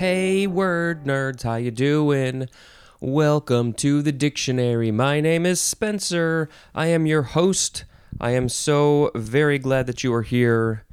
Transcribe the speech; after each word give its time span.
Hey, 0.00 0.46
word 0.46 1.04
nerds, 1.04 1.42
how 1.42 1.56
you 1.56 1.70
doing? 1.70 2.48
Welcome 3.00 3.74
to 3.74 4.00
the 4.00 4.12
dictionary. 4.12 4.90
My 4.90 5.20
name 5.20 5.44
is 5.44 5.60
Spencer. 5.60 6.48
I 6.74 6.86
am 6.86 7.04
your 7.04 7.20
host. 7.20 7.84
I 8.18 8.30
am 8.30 8.48
so 8.48 9.10
very 9.14 9.58
glad 9.58 9.86
that 9.88 10.02
you 10.02 10.14
are 10.14 10.22
here. 10.22 10.86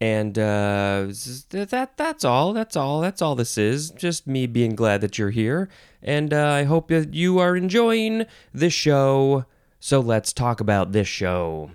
And 0.00 0.38
uh, 0.38 1.06
that 1.50 1.94
that's 1.96 2.24
all. 2.24 2.52
That's 2.52 2.76
all. 2.76 3.00
That's 3.00 3.20
all 3.20 3.34
this 3.34 3.58
is. 3.58 3.90
Just 3.90 4.28
me 4.28 4.46
being 4.46 4.76
glad 4.76 5.00
that 5.00 5.18
you're 5.18 5.30
here. 5.30 5.68
And 6.00 6.32
uh, 6.32 6.50
I 6.50 6.62
hope 6.62 6.86
that 6.86 7.14
you 7.14 7.40
are 7.40 7.56
enjoying 7.56 8.26
this 8.54 8.72
show. 8.72 9.44
So 9.80 9.98
let's 9.98 10.32
talk 10.32 10.60
about 10.60 10.92
this 10.92 11.08
show. 11.08 11.72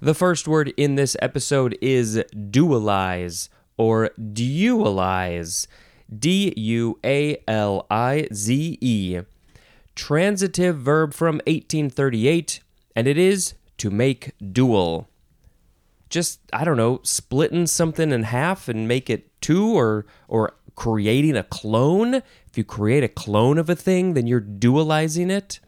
The 0.00 0.14
first 0.14 0.46
word 0.46 0.72
in 0.76 0.94
this 0.94 1.16
episode 1.20 1.76
is 1.82 2.22
dualize 2.32 3.48
or 3.76 4.10
dualize. 4.16 5.66
D 6.14 6.52
U 6.56 6.98
A 7.04 7.42
L 7.48 7.86
I 7.90 8.28
Z 8.32 8.78
E. 8.80 9.20
Transitive 9.94 10.78
verb 10.78 11.14
from 11.14 11.36
1838, 11.46 12.60
and 12.94 13.06
it 13.06 13.16
is 13.16 13.54
to 13.78 13.90
make 13.90 14.32
dual. 14.52 15.08
Just, 16.08 16.40
I 16.52 16.64
don't 16.64 16.76
know, 16.76 17.00
splitting 17.02 17.66
something 17.66 18.12
in 18.12 18.24
half 18.24 18.68
and 18.68 18.86
make 18.86 19.10
it 19.10 19.28
two 19.40 19.76
or 19.76 20.06
or 20.28 20.54
creating 20.76 21.36
a 21.36 21.42
clone. 21.42 22.16
If 22.16 22.56
you 22.56 22.64
create 22.64 23.02
a 23.02 23.08
clone 23.08 23.58
of 23.58 23.68
a 23.68 23.74
thing, 23.74 24.14
then 24.14 24.26
you're 24.26 24.40
dualizing 24.40 25.30
it. 25.30 25.58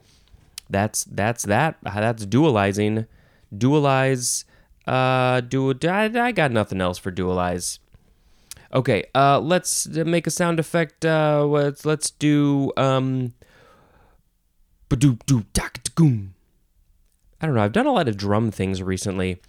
That's 0.70 1.04
that's 1.04 1.44
that. 1.44 1.78
That's 1.82 2.26
dualizing. 2.26 3.06
Dualize 3.52 4.44
uh 4.86 5.40
do 5.40 5.74
I, 5.84 6.10
I 6.14 6.32
got 6.32 6.52
nothing 6.52 6.80
else 6.80 6.98
for 6.98 7.10
dualize. 7.10 7.78
Okay, 8.72 9.04
uh, 9.14 9.40
let's 9.40 9.86
make 9.86 10.26
a 10.26 10.30
sound 10.30 10.60
effect. 10.60 11.04
Uh, 11.04 11.44
let's 11.44 11.86
let's 11.86 12.10
do 12.10 12.72
um. 12.76 13.34
I 17.40 17.46
don't 17.46 17.54
know. 17.54 17.62
I've 17.62 17.72
done 17.72 17.86
a 17.86 17.92
lot 17.92 18.08
of 18.08 18.16
drum 18.16 18.50
things 18.50 18.82
recently. 18.82 19.40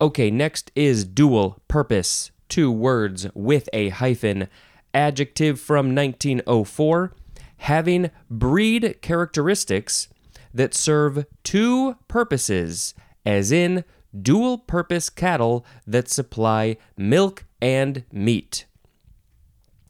Okay, 0.00 0.30
next 0.30 0.70
is 0.74 1.04
dual 1.04 1.58
purpose. 1.68 2.30
Two 2.48 2.70
words 2.70 3.26
with 3.34 3.68
a 3.72 3.88
hyphen. 3.90 4.48
Adjective 4.92 5.58
from 5.60 5.94
1904. 5.94 7.12
Having 7.58 8.10
breed 8.30 8.98
characteristics 9.00 10.08
that 10.52 10.74
serve 10.74 11.26
two 11.42 11.96
purposes, 12.06 12.94
as 13.26 13.50
in 13.50 13.84
dual 14.22 14.58
purpose 14.58 15.10
cattle 15.10 15.66
that 15.86 16.08
supply 16.08 16.76
milk 16.96 17.44
and 17.60 18.04
meat. 18.12 18.66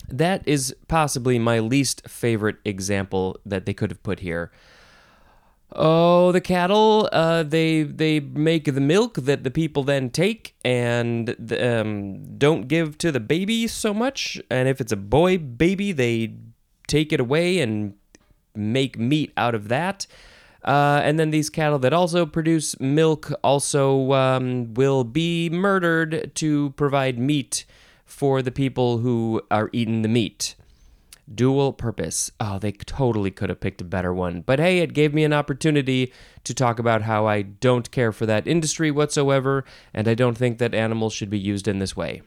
That 0.08 0.46
is 0.46 0.74
possibly 0.88 1.38
my 1.38 1.60
least 1.60 2.08
favorite 2.08 2.56
example 2.64 3.38
that 3.46 3.66
they 3.66 3.74
could 3.74 3.90
have 3.90 4.02
put 4.02 4.20
here. 4.20 4.50
Oh, 5.76 6.30
the 6.30 6.40
cattle, 6.40 7.08
uh, 7.10 7.42
they 7.42 7.82
they 7.82 8.20
make 8.20 8.66
the 8.66 8.80
milk 8.80 9.14
that 9.14 9.42
the 9.42 9.50
people 9.50 9.82
then 9.82 10.10
take 10.10 10.54
and 10.64 11.34
um, 11.58 12.38
don't 12.38 12.68
give 12.68 12.96
to 12.98 13.10
the 13.10 13.18
baby 13.18 13.66
so 13.66 13.92
much. 13.92 14.40
And 14.50 14.68
if 14.68 14.80
it's 14.80 14.92
a 14.92 14.96
boy 14.96 15.38
baby, 15.38 15.90
they 15.90 16.34
take 16.86 17.12
it 17.12 17.18
away 17.18 17.58
and 17.58 17.94
make 18.54 18.98
meat 18.98 19.32
out 19.36 19.54
of 19.54 19.68
that. 19.68 20.06
Uh, 20.64 21.02
and 21.04 21.18
then 21.18 21.30
these 21.30 21.50
cattle 21.50 21.78
that 21.78 21.92
also 21.92 22.24
produce 22.24 22.78
milk 22.80 23.30
also 23.44 24.12
um, 24.12 24.72
will 24.74 25.04
be 25.04 25.50
murdered 25.50 26.34
to 26.34 26.70
provide 26.70 27.18
meat 27.18 27.66
for 28.06 28.40
the 28.40 28.50
people 28.50 28.98
who 28.98 29.42
are 29.50 29.68
eating 29.72 30.02
the 30.02 30.08
meat. 30.08 30.55
Dual 31.33 31.72
purpose. 31.72 32.30
Oh, 32.40 32.58
they 32.58 32.72
totally 32.72 33.30
could 33.30 33.48
have 33.48 33.61
picked 33.61 33.80
a 33.80 33.84
better 33.84 34.12
one. 34.12 34.42
But 34.42 34.58
hey, 34.58 34.78
it 34.78 34.92
gave 34.92 35.12
me 35.14 35.24
an 35.24 35.33
opportunity 35.33 36.12
to 36.44 36.55
talk 36.55 36.78
about 36.78 37.02
how 37.02 37.27
I 37.27 37.42
don't 37.42 37.90
care 37.90 38.12
for 38.12 38.27
that 38.27 38.46
industry 38.46 38.90
whatsoever, 38.90 39.64
and 39.92 40.06
I 40.06 40.14
don't 40.14 40.36
think 40.36 40.58
that 40.58 40.74
animals 40.74 41.12
should 41.12 41.30
be 41.30 41.39
used 41.39 41.66
in 41.66 41.78
this 41.78 41.96
way. 41.96 42.22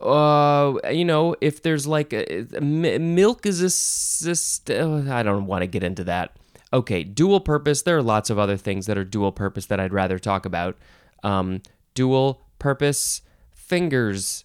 Uh, 0.00 0.78
you 0.90 1.04
know, 1.04 1.36
if 1.40 1.62
there's 1.62 1.86
like 1.86 2.12
a, 2.12 2.44
milk 2.60 3.46
is 3.46 3.62
a, 4.68 4.80
oh, 4.80 5.06
I 5.08 5.22
don't 5.22 5.46
want 5.46 5.62
to 5.62 5.68
get 5.68 5.84
into 5.84 6.02
that 6.04 6.36
okay, 6.72 7.04
dual 7.04 7.40
purpose. 7.40 7.82
There 7.82 7.96
are 7.96 8.02
lots 8.02 8.30
of 8.30 8.38
other 8.38 8.56
things 8.56 8.86
that 8.86 8.98
are 8.98 9.04
dual 9.04 9.32
purpose 9.32 9.66
that 9.66 9.80
I'd 9.80 9.92
rather 9.92 10.18
talk 10.18 10.46
about. 10.46 10.76
Um, 11.22 11.62
dual 11.94 12.42
purpose 12.58 13.22
fingers. 13.52 14.44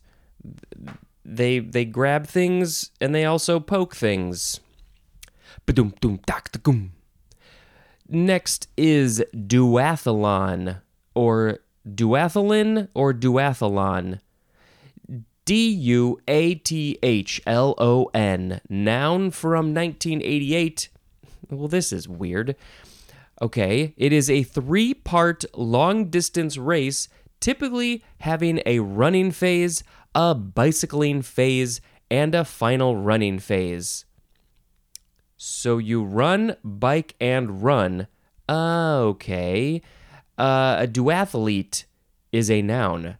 They 1.25 1.59
they 1.59 1.85
grab 1.85 2.27
things 2.27 2.91
and 3.01 3.13
they 3.13 3.25
also 3.25 3.59
poke 3.59 3.95
things. 3.95 4.59
Next 8.09 8.69
is 8.77 9.23
duathlon 9.33 10.81
or 11.13 11.59
duathlon 11.87 12.87
or 12.93 13.13
duathlon. 13.13 14.19
D 15.43 15.69
U 15.69 16.19
A 16.27 16.55
T 16.55 16.99
H 17.01 17.41
L 17.45 17.73
O 17.77 18.09
N, 18.13 18.59
noun 18.69 19.31
from 19.31 19.73
1988 19.73 20.89
well, 21.49 21.67
this 21.67 21.91
is 21.91 22.07
weird. 22.07 22.55
Okay, 23.41 23.93
it 23.97 24.11
is 24.11 24.29
a 24.29 24.43
three 24.43 24.93
part 24.93 25.45
long 25.55 26.09
distance 26.09 26.57
race, 26.57 27.07
typically 27.39 28.03
having 28.21 28.61
a 28.65 28.79
running 28.79 29.31
phase, 29.31 29.83
a 30.15 30.33
bicycling 30.33 31.21
phase, 31.21 31.81
and 32.09 32.33
a 32.33 32.45
final 32.45 32.95
running 32.95 33.39
phase. 33.39 34.05
So 35.35 35.77
you 35.77 36.03
run, 36.03 36.55
bike, 36.63 37.15
and 37.21 37.61
run. 37.61 38.07
Okay. 38.49 39.81
Uh, 40.37 40.77
a 40.79 40.87
duathlete 40.87 41.85
is 42.31 42.49
a 42.49 42.61
noun. 42.61 43.17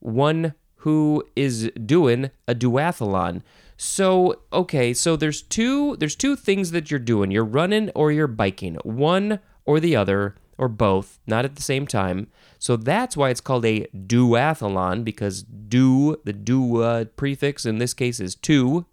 One 0.00 0.54
who 0.76 1.24
is 1.36 1.70
doing 1.84 2.30
a 2.46 2.54
duathlon. 2.54 3.42
So, 3.80 4.40
okay, 4.52 4.92
so 4.92 5.14
there's 5.14 5.40
two 5.40 5.96
there's 5.96 6.16
two 6.16 6.34
things 6.34 6.72
that 6.72 6.90
you're 6.90 6.98
doing. 6.98 7.30
You're 7.30 7.44
running 7.44 7.90
or 7.94 8.10
you're 8.10 8.26
biking. 8.26 8.74
One 8.82 9.38
or 9.64 9.78
the 9.78 9.94
other 9.94 10.34
or 10.58 10.68
both, 10.68 11.20
not 11.28 11.44
at 11.44 11.54
the 11.54 11.62
same 11.62 11.86
time. 11.86 12.26
So 12.58 12.76
that's 12.76 13.16
why 13.16 13.30
it's 13.30 13.40
called 13.40 13.64
a 13.64 13.86
duathlon 13.94 15.04
because 15.04 15.44
do 15.44 16.20
the 16.24 16.32
do 16.32 16.82
uh, 16.82 17.04
prefix 17.04 17.64
in 17.64 17.78
this 17.78 17.94
case 17.94 18.18
is 18.18 18.34
two. 18.34 18.84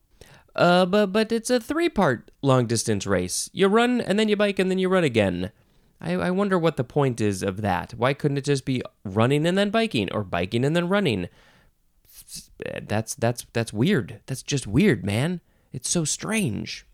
Uh, 0.55 0.85
but 0.85 1.07
but 1.07 1.31
it's 1.31 1.49
a 1.49 1.59
three 1.59 1.89
part 1.89 2.29
long 2.43 2.67
distance 2.67 3.07
race. 3.07 3.49
You 3.53 3.67
run 3.67 3.99
and 3.99 4.19
then 4.19 4.29
you 4.29 4.35
bike 4.35 4.59
and 4.59 4.69
then 4.69 4.77
you 4.77 4.87
run 4.87 5.03
again. 5.03 5.51
I, 5.99 6.11
I 6.13 6.29
wonder 6.29 6.59
what 6.59 6.77
the 6.77 6.83
point 6.83 7.19
is 7.19 7.41
of 7.41 7.61
that. 7.61 7.95
Why 7.97 8.13
couldn't 8.13 8.37
it 8.37 8.45
just 8.45 8.65
be 8.65 8.83
running 9.03 9.47
and 9.47 9.57
then 9.57 9.71
biking 9.71 10.11
or 10.11 10.23
biking 10.23 10.63
and 10.63 10.75
then 10.75 10.87
running? 10.89 11.27
That's 12.83 13.15
that's 13.15 13.45
that's 13.53 13.73
weird. 13.73 14.21
That's 14.25 14.43
just 14.43 14.67
weird, 14.67 15.05
man. 15.05 15.41
It's 15.71 15.89
so 15.89 16.05
strange. 16.05 16.85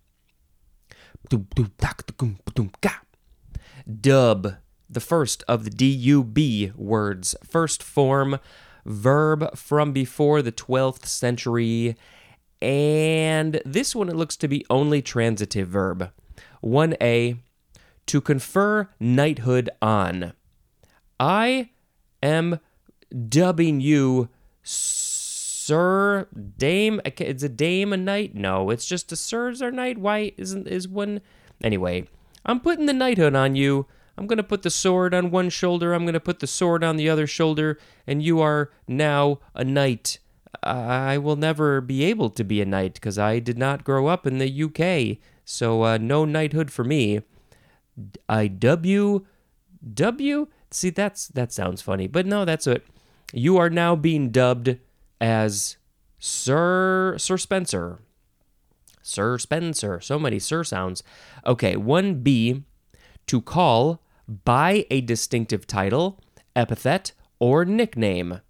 Dub, 4.01 4.55
the 4.89 4.99
first 4.99 5.43
of 5.47 5.63
the 5.65 5.71
DUB 5.71 6.75
words, 6.75 7.35
first 7.47 7.83
form 7.83 8.39
verb 8.85 9.55
from 9.55 9.91
before 9.93 10.41
the 10.41 10.51
12th 10.51 11.05
century. 11.05 11.95
And 12.61 13.61
this 13.65 13.95
one 13.95 14.09
it 14.09 14.15
looks 14.15 14.37
to 14.37 14.47
be 14.47 14.65
only 14.69 15.01
transitive 15.01 15.67
verb. 15.67 16.11
1a 16.63 17.37
to 18.07 18.21
confer 18.21 18.89
knighthood 18.99 19.69
on. 19.81 20.33
I 21.19 21.69
am 22.21 22.59
dubbing 23.29 23.79
you 23.81 24.29
Sir 25.71 26.27
Dame. 26.57 26.99
It's 27.05 27.43
a 27.43 27.47
Dame 27.47 27.93
a 27.93 27.97
knight. 27.97 28.35
No, 28.35 28.71
it's 28.71 28.85
just 28.85 29.13
a 29.13 29.15
Sirs 29.15 29.61
or 29.61 29.71
knight. 29.71 29.97
Why 29.97 30.33
isn't 30.35 30.67
is 30.67 30.85
one? 30.85 31.21
Anyway, 31.63 32.09
I'm 32.45 32.59
putting 32.59 32.87
the 32.87 32.93
knighthood 32.93 33.35
on 33.35 33.55
you. 33.55 33.85
I'm 34.17 34.27
going 34.27 34.35
to 34.35 34.43
put 34.43 34.63
the 34.63 34.69
sword 34.69 35.13
on 35.13 35.31
one 35.31 35.49
shoulder. 35.49 35.93
I'm 35.93 36.03
going 36.03 36.11
to 36.11 36.19
put 36.19 36.39
the 36.39 36.45
sword 36.45 36.83
on 36.83 36.97
the 36.97 37.07
other 37.07 37.25
shoulder, 37.25 37.79
and 38.05 38.21
you 38.21 38.41
are 38.41 38.69
now 38.85 39.39
a 39.55 39.63
knight. 39.63 40.19
I 40.61 41.17
will 41.17 41.37
never 41.37 41.79
be 41.79 42.03
able 42.03 42.29
to 42.31 42.43
be 42.43 42.59
a 42.59 42.65
knight 42.65 42.95
because 42.95 43.17
I 43.17 43.39
did 43.39 43.57
not 43.57 43.85
grow 43.85 44.07
up 44.07 44.27
in 44.27 44.39
the 44.39 44.63
UK. 44.63 45.19
So 45.45 45.85
uh, 45.85 45.97
no 45.99 46.25
knighthood 46.25 46.69
for 46.69 46.83
me. 46.83 47.21
I 48.27 48.47
W 48.47 49.25
W. 49.93 50.47
See, 50.69 50.89
that's 50.89 51.29
that 51.29 51.53
sounds 51.53 51.81
funny, 51.81 52.07
but 52.07 52.25
no, 52.25 52.43
that's 52.43 52.67
it. 52.67 52.85
You 53.31 53.55
are 53.55 53.69
now 53.69 53.95
being 53.95 54.31
dubbed 54.31 54.75
as 55.21 55.77
Sir 56.19 57.15
Sir 57.17 57.37
Spencer. 57.37 57.99
Sir 59.01 59.37
Spencer. 59.37 60.01
So 60.01 60.19
many 60.19 60.39
Sir 60.39 60.63
sounds. 60.63 61.03
Okay, 61.45 61.75
1B 61.75 62.63
to 63.27 63.41
call 63.41 64.01
by 64.43 64.85
a 64.89 65.01
distinctive 65.01 65.65
title, 65.65 66.19
epithet, 66.55 67.13
or 67.39 67.65
nickname. 67.65 68.41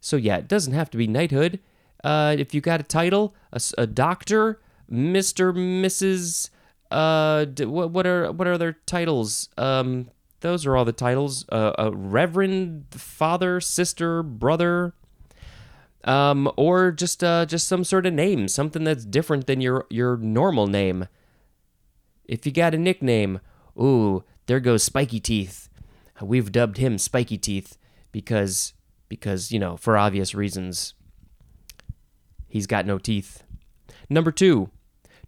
So 0.00 0.16
yeah, 0.16 0.38
it 0.38 0.48
doesn't 0.48 0.72
have 0.72 0.90
to 0.90 0.98
be 0.98 1.06
knighthood. 1.06 1.60
Uh, 2.02 2.34
if 2.38 2.54
you 2.54 2.60
got 2.60 2.80
a 2.80 2.84
title, 2.84 3.34
a 3.76 3.86
doctor, 3.86 4.60
Mister, 4.88 5.52
Mrs. 5.52 6.50
Uh, 6.90 7.46
what 7.60 7.90
what 7.90 8.06
are 8.06 8.32
what 8.32 8.48
are 8.48 8.58
their 8.58 8.72
titles? 8.86 9.48
Um, 9.58 10.10
those 10.40 10.64
are 10.64 10.76
all 10.76 10.84
the 10.84 10.92
titles. 10.92 11.44
Uh, 11.50 11.72
a 11.78 11.90
reverend, 11.90 12.86
father, 12.90 13.60
sister, 13.60 14.22
brother, 14.22 14.94
um, 16.04 16.50
or 16.56 16.90
just 16.90 17.22
uh, 17.22 17.46
just 17.46 17.68
some 17.68 17.84
sort 17.84 18.06
of 18.06 18.14
name, 18.14 18.48
something 18.48 18.84
that's 18.84 19.04
different 19.04 19.46
than 19.46 19.60
your 19.60 19.86
your 19.90 20.16
normal 20.16 20.66
name. 20.66 21.08
If 22.24 22.46
you 22.46 22.52
got 22.52 22.74
a 22.74 22.78
nickname, 22.78 23.40
ooh, 23.78 24.24
there 24.46 24.60
goes 24.60 24.82
Spiky 24.82 25.20
Teeth. 25.20 25.68
We've 26.22 26.52
dubbed 26.52 26.76
him 26.76 26.98
Spiky 26.98 27.38
Teeth 27.38 27.76
because 28.12 28.74
because 29.08 29.52
you 29.52 29.58
know 29.58 29.76
for 29.76 29.96
obvious 29.96 30.34
reasons. 30.34 30.94
He's 32.48 32.66
got 32.66 32.84
no 32.84 32.98
teeth. 32.98 33.44
Number 34.08 34.32
two, 34.32 34.70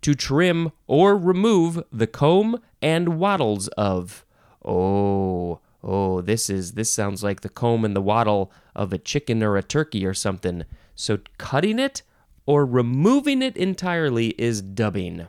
to 0.01 0.15
trim 0.15 0.73
or 0.89 1.17
remove 1.17 1.85
the 1.93 2.09
comb 2.09 2.61
and 2.83 3.21
wattles 3.21 3.69
of. 3.69 4.27
Oh, 4.65 5.61
oh, 5.83 6.21
this 6.21 6.49
is 6.49 6.73
this 6.73 6.91
sounds 6.91 7.23
like 7.23 7.41
the 7.41 7.49
comb 7.49 7.85
and 7.85 7.97
the 7.97 8.03
wattle 8.03 8.53
of 8.75 8.93
a 8.93 8.99
chicken 8.99 9.43
or 9.43 9.57
a 9.57 9.63
turkey 9.63 10.07
or 10.07 10.15
something. 10.15 10.65
So 10.95 11.19
cutting 11.39 11.79
it 11.79 12.03
or 12.47 12.65
removing 12.65 13.43
it 13.43 13.57
entirely 13.57 14.29
is 14.39 14.63
dubbing. 14.63 15.27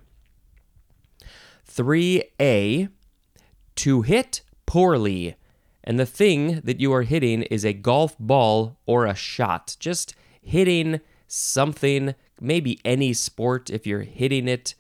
3A 1.68 2.90
to 3.76 4.02
hit 4.02 4.42
poorly. 4.66 5.36
And 5.84 6.00
the 6.00 6.06
thing 6.06 6.62
that 6.64 6.80
you 6.80 6.94
are 6.94 7.02
hitting 7.02 7.44
is 7.44 7.66
a 7.66 7.74
golf 7.74 8.16
ball 8.20 8.78
or 8.86 9.06
a 9.06 9.16
shot. 9.16 9.76
Just 9.80 10.16
hitting 10.42 11.02
something, 11.28 12.16
maybe 12.40 12.80
any 12.86 13.14
sport 13.14 13.70
if 13.70 13.86
you're 13.86 14.02
hitting 14.02 14.48
it, 14.48 14.76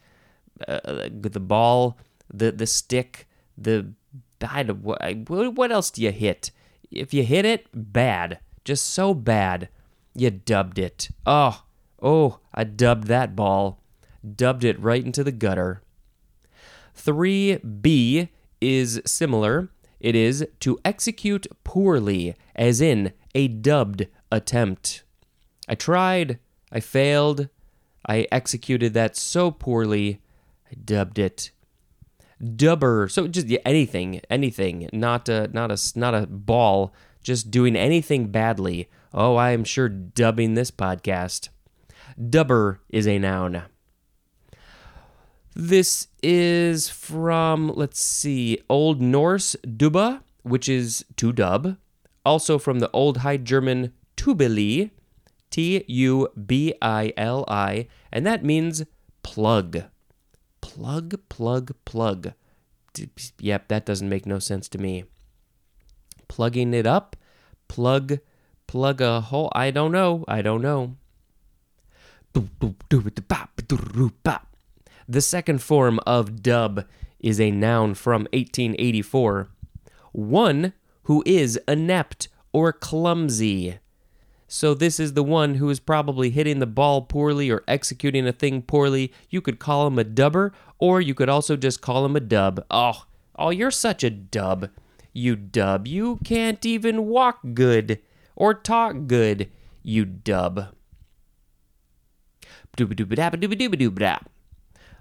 uh, 0.67 1.09
the 1.11 1.39
ball, 1.39 1.97
the 2.31 2.51
the 2.51 2.67
stick, 2.67 3.27
the 3.57 3.93
I 4.41 4.63
what, 4.63 4.99
what 5.27 5.71
else 5.71 5.91
do 5.91 6.01
you 6.01 6.11
hit? 6.11 6.51
If 6.91 7.13
you 7.13 7.23
hit 7.23 7.45
it, 7.45 7.67
bad, 7.73 8.39
just 8.63 8.87
so 8.87 9.13
bad, 9.13 9.69
you 10.13 10.29
dubbed 10.29 10.77
it. 10.77 11.09
Oh, 11.25 11.63
oh, 12.01 12.39
I 12.53 12.65
dubbed 12.65 13.07
that 13.07 13.35
ball, 13.35 13.81
dubbed 14.35 14.63
it 14.63 14.79
right 14.79 15.03
into 15.03 15.23
the 15.23 15.31
gutter. 15.31 15.81
3B 16.95 18.29
is 18.61 19.01
similar. 19.05 19.69
It 19.99 20.15
is 20.15 20.45
to 20.59 20.77
execute 20.83 21.47
poorly, 21.63 22.35
as 22.55 22.81
in 22.81 23.13
a 23.33 23.47
dubbed 23.47 24.07
attempt. 24.31 25.03
I 25.67 25.75
tried, 25.75 26.39
I 26.71 26.81
failed, 26.81 27.47
I 28.05 28.27
executed 28.31 28.93
that 28.93 29.15
so 29.15 29.49
poorly, 29.49 30.21
I 30.69 30.75
dubbed 30.83 31.17
it. 31.17 31.51
Dubber, 32.41 33.09
so 33.09 33.27
just 33.27 33.47
yeah, 33.47 33.59
anything, 33.65 34.21
anything, 34.29 34.89
not 34.91 35.29
a, 35.29 35.47
not 35.53 35.71
a, 35.71 35.77
not 35.95 36.15
a 36.15 36.27
ball, 36.27 36.93
just 37.21 37.51
doing 37.51 37.75
anything 37.75 38.27
badly. 38.27 38.89
Oh, 39.13 39.35
I 39.35 39.51
am 39.51 39.63
sure 39.63 39.89
dubbing 39.89 40.53
this 40.53 40.71
podcast. 40.71 41.49
Dubber 42.19 42.79
is 42.89 43.07
a 43.07 43.19
noun. 43.19 43.63
This 45.55 46.07
is 46.23 46.89
from, 46.89 47.71
let's 47.75 48.03
see, 48.03 48.59
Old 48.69 49.01
Norse 49.01 49.55
duba, 49.63 50.21
which 50.41 50.67
is 50.67 51.05
to 51.17 51.31
dub. 51.31 51.77
Also 52.25 52.57
from 52.57 52.79
the 52.79 52.89
Old 52.91 53.17
High 53.17 53.37
German 53.37 53.93
tubili, 54.17 54.91
T 55.51 55.83
U 55.87 56.27
B 56.45 56.73
I 56.81 57.13
L 57.15 57.45
I, 57.47 57.87
and 58.11 58.25
that 58.25 58.43
means 58.43 58.83
plug. 59.21 59.83
Plug, 60.75 61.19
plug, 61.29 61.75
plug. 61.85 62.33
Yep, 63.39 63.67
that 63.67 63.85
doesn't 63.85 64.09
make 64.09 64.25
no 64.25 64.39
sense 64.39 64.67
to 64.69 64.79
me. 64.79 65.03
Plugging 66.27 66.73
it 66.73 66.87
up, 66.87 67.15
plug, 67.67 68.17
plug 68.65 68.99
a 68.99 69.21
hole. 69.21 69.51
I 69.53 69.69
don't 69.69 69.91
know. 69.91 70.25
I 70.27 70.41
don't 70.41 70.63
know. 70.63 70.95
The 72.33 72.47
second 75.21 75.61
form 75.61 75.99
of 76.07 76.41
dub 76.41 76.87
is 77.19 77.39
a 77.39 77.51
noun 77.51 77.93
from 77.93 78.23
1884. 78.33 79.49
One 80.11 80.73
who 81.03 81.21
is 81.27 81.59
inept 81.67 82.29
or 82.51 82.73
clumsy. 82.73 83.77
So 84.55 84.75
this 84.75 84.99
is 84.99 85.13
the 85.13 85.23
one 85.23 85.55
who 85.55 85.71
is 85.71 85.79
probably 85.79 86.29
hitting 86.29 86.59
the 86.59 86.67
ball 86.67 87.01
poorly 87.01 87.49
or 87.49 87.63
executing 87.67 88.27
a 88.27 88.31
thing 88.31 88.61
poorly. 88.61 89.11
You 89.31 89.41
could 89.41 89.57
call 89.57 89.87
him 89.87 89.97
a 89.97 90.03
dubber, 90.03 90.51
or 90.77 91.01
you 91.01 91.15
could 91.15 91.27
also 91.27 91.55
just 91.55 91.81
call 91.81 92.05
him 92.05 92.15
a 92.15 92.19
dub. 92.19 92.63
Oh, 92.69 93.05
oh, 93.35 93.49
you're 93.49 93.71
such 93.71 94.03
a 94.03 94.11
dub. 94.11 94.69
You 95.11 95.35
dub. 95.35 95.87
You 95.87 96.19
can't 96.23 96.63
even 96.67 97.07
walk 97.07 97.39
good 97.55 97.97
or 98.35 98.53
talk 98.53 99.07
good. 99.07 99.49
You 99.81 100.05
dub. 100.05 100.75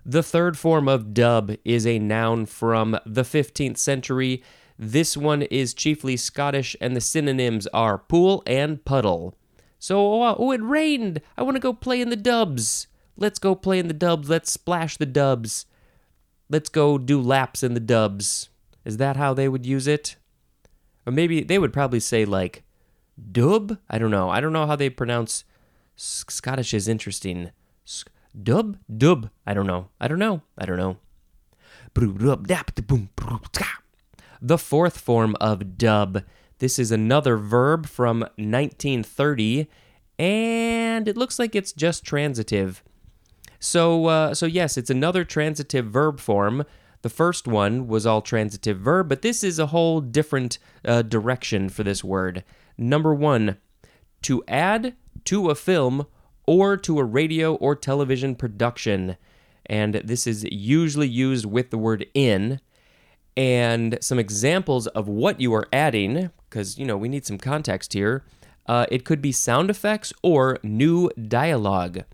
The 0.06 0.22
third 0.22 0.56
form 0.56 0.88
of 0.88 1.12
dub 1.12 1.52
is 1.62 1.86
a 1.86 1.98
noun 1.98 2.46
from 2.46 2.98
the 3.04 3.22
15th 3.22 3.76
century. 3.76 4.42
This 4.78 5.14
one 5.14 5.42
is 5.42 5.74
chiefly 5.74 6.16
Scottish, 6.16 6.74
and 6.80 6.96
the 6.96 7.02
synonyms 7.02 7.66
are 7.74 7.98
pool 7.98 8.42
and 8.46 8.82
puddle. 8.86 9.36
So, 9.82 10.22
uh, 10.22 10.36
oh, 10.38 10.52
it 10.52 10.62
rained. 10.62 11.20
I 11.36 11.42
want 11.42 11.56
to 11.56 11.60
go 11.60 11.72
play 11.72 12.00
in 12.00 12.08
the 12.08 12.14
dubs. 12.14 12.86
Let's 13.16 13.40
go 13.40 13.56
play 13.56 13.80
in 13.80 13.88
the 13.88 13.92
dubs. 13.92 14.28
Let's 14.28 14.52
splash 14.52 14.96
the 14.96 15.06
dubs. 15.06 15.66
Let's 16.48 16.68
go 16.68 16.98
do 16.98 17.20
laps 17.20 17.64
in 17.64 17.74
the 17.74 17.80
dubs. 17.80 18.48
Is 18.84 18.98
that 18.98 19.16
how 19.16 19.34
they 19.34 19.48
would 19.48 19.66
use 19.66 19.88
it? 19.88 20.14
Or 21.04 21.12
maybe 21.12 21.42
they 21.42 21.58
would 21.58 21.72
probably 21.72 21.98
say, 21.98 22.24
like, 22.24 22.62
dub? 23.32 23.76
I 23.90 23.98
don't 23.98 24.12
know. 24.12 24.30
I 24.30 24.40
don't 24.40 24.52
know 24.52 24.68
how 24.68 24.76
they 24.76 24.88
pronounce. 24.88 25.42
Scottish 25.96 26.72
is 26.72 26.86
interesting. 26.86 27.50
Dub? 28.40 28.78
Dub. 28.96 29.30
I 29.44 29.52
don't 29.52 29.66
know. 29.66 29.88
I 30.00 30.06
don't 30.06 30.20
know. 30.20 30.42
I 30.56 30.64
don't 30.64 30.78
know. 30.78 30.98
The 34.40 34.58
fourth 34.58 34.98
form 34.98 35.36
of 35.40 35.76
dub. 35.76 36.22
This 36.62 36.78
is 36.78 36.92
another 36.92 37.36
verb 37.38 37.86
from 37.86 38.20
1930, 38.20 39.66
and 40.16 41.08
it 41.08 41.16
looks 41.16 41.40
like 41.40 41.56
it's 41.56 41.72
just 41.72 42.04
transitive. 42.04 42.84
So, 43.58 44.06
uh, 44.06 44.34
so 44.34 44.46
yes, 44.46 44.76
it's 44.76 44.88
another 44.88 45.24
transitive 45.24 45.86
verb 45.86 46.20
form. 46.20 46.64
The 47.02 47.08
first 47.08 47.48
one 47.48 47.88
was 47.88 48.06
all 48.06 48.22
transitive 48.22 48.78
verb, 48.78 49.08
but 49.08 49.22
this 49.22 49.42
is 49.42 49.58
a 49.58 49.66
whole 49.66 50.00
different 50.00 50.60
uh, 50.84 51.02
direction 51.02 51.68
for 51.68 51.82
this 51.82 52.04
word. 52.04 52.44
Number 52.78 53.12
one, 53.12 53.56
to 54.22 54.44
add 54.46 54.94
to 55.24 55.50
a 55.50 55.56
film 55.56 56.06
or 56.46 56.76
to 56.76 57.00
a 57.00 57.04
radio 57.04 57.56
or 57.56 57.74
television 57.74 58.36
production. 58.36 59.16
And 59.66 59.94
this 59.94 60.28
is 60.28 60.44
usually 60.44 61.08
used 61.08 61.44
with 61.44 61.70
the 61.70 61.78
word 61.78 62.06
in. 62.14 62.60
And 63.36 63.98
some 64.00 64.20
examples 64.20 64.86
of 64.86 65.08
what 65.08 65.40
you 65.40 65.52
are 65.54 65.66
adding, 65.72 66.30
because, 66.52 66.76
you 66.78 66.84
know, 66.84 66.98
we 66.98 67.08
need 67.08 67.24
some 67.24 67.38
context 67.38 67.94
here. 67.94 68.24
Uh, 68.66 68.84
it 68.90 69.06
could 69.06 69.22
be 69.22 69.32
sound 69.32 69.70
effects 69.70 70.12
or 70.22 70.58
new 70.62 71.08
dialogue. 71.16 72.04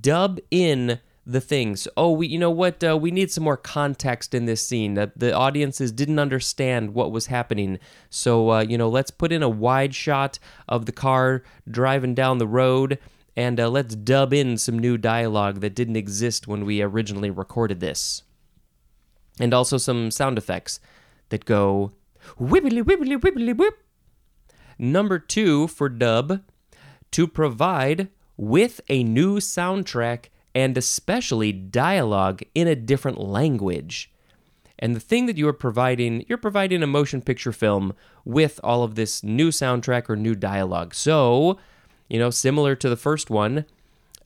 Dub 0.00 0.38
in 0.50 1.00
the 1.24 1.40
things. 1.40 1.88
Oh, 1.96 2.12
we, 2.12 2.26
you 2.26 2.38
know 2.38 2.50
what? 2.50 2.84
Uh, 2.84 2.98
we 2.98 3.10
need 3.10 3.30
some 3.30 3.44
more 3.44 3.56
context 3.56 4.34
in 4.34 4.44
this 4.44 4.64
scene. 4.64 4.94
That 4.94 5.18
the 5.18 5.32
audiences 5.32 5.90
didn't 5.90 6.18
understand 6.18 6.92
what 6.92 7.12
was 7.12 7.26
happening. 7.26 7.78
So, 8.10 8.50
uh, 8.50 8.60
you 8.60 8.76
know, 8.76 8.90
let's 8.90 9.10
put 9.10 9.32
in 9.32 9.42
a 9.42 9.48
wide 9.48 9.94
shot 9.94 10.38
of 10.68 10.84
the 10.84 10.92
car 10.92 11.42
driving 11.68 12.14
down 12.14 12.38
the 12.38 12.46
road, 12.46 12.98
and 13.36 13.58
uh, 13.58 13.70
let's 13.70 13.94
dub 13.94 14.34
in 14.34 14.58
some 14.58 14.78
new 14.78 14.98
dialogue 14.98 15.60
that 15.60 15.74
didn't 15.74 15.96
exist 15.96 16.46
when 16.46 16.66
we 16.66 16.82
originally 16.82 17.30
recorded 17.30 17.80
this. 17.80 18.22
And 19.40 19.54
also 19.54 19.78
some 19.78 20.10
sound 20.10 20.36
effects 20.36 20.78
that 21.30 21.46
go 21.46 21.92
whippily 22.38 22.82
whippily 22.82 23.18
whippily 23.18 23.56
whip. 23.56 23.78
Number 24.78 25.18
two 25.18 25.68
for 25.68 25.88
dub, 25.88 26.42
to 27.12 27.28
provide 27.28 28.08
with 28.36 28.80
a 28.88 29.04
new 29.04 29.38
soundtrack 29.38 30.26
and 30.54 30.76
especially 30.76 31.52
dialogue 31.52 32.42
in 32.54 32.66
a 32.66 32.74
different 32.74 33.20
language. 33.20 34.10
And 34.78 34.96
the 34.96 35.00
thing 35.00 35.26
that 35.26 35.36
you 35.36 35.46
are 35.46 35.52
providing, 35.52 36.24
you're 36.28 36.38
providing 36.38 36.82
a 36.82 36.88
motion 36.88 37.22
picture 37.22 37.52
film 37.52 37.94
with 38.24 38.58
all 38.64 38.82
of 38.82 38.96
this 38.96 39.22
new 39.22 39.50
soundtrack 39.50 40.10
or 40.10 40.16
new 40.16 40.34
dialogue. 40.34 40.94
So, 40.94 41.58
you 42.08 42.18
know, 42.18 42.30
similar 42.30 42.74
to 42.74 42.88
the 42.88 42.96
first 42.96 43.30
one, 43.30 43.64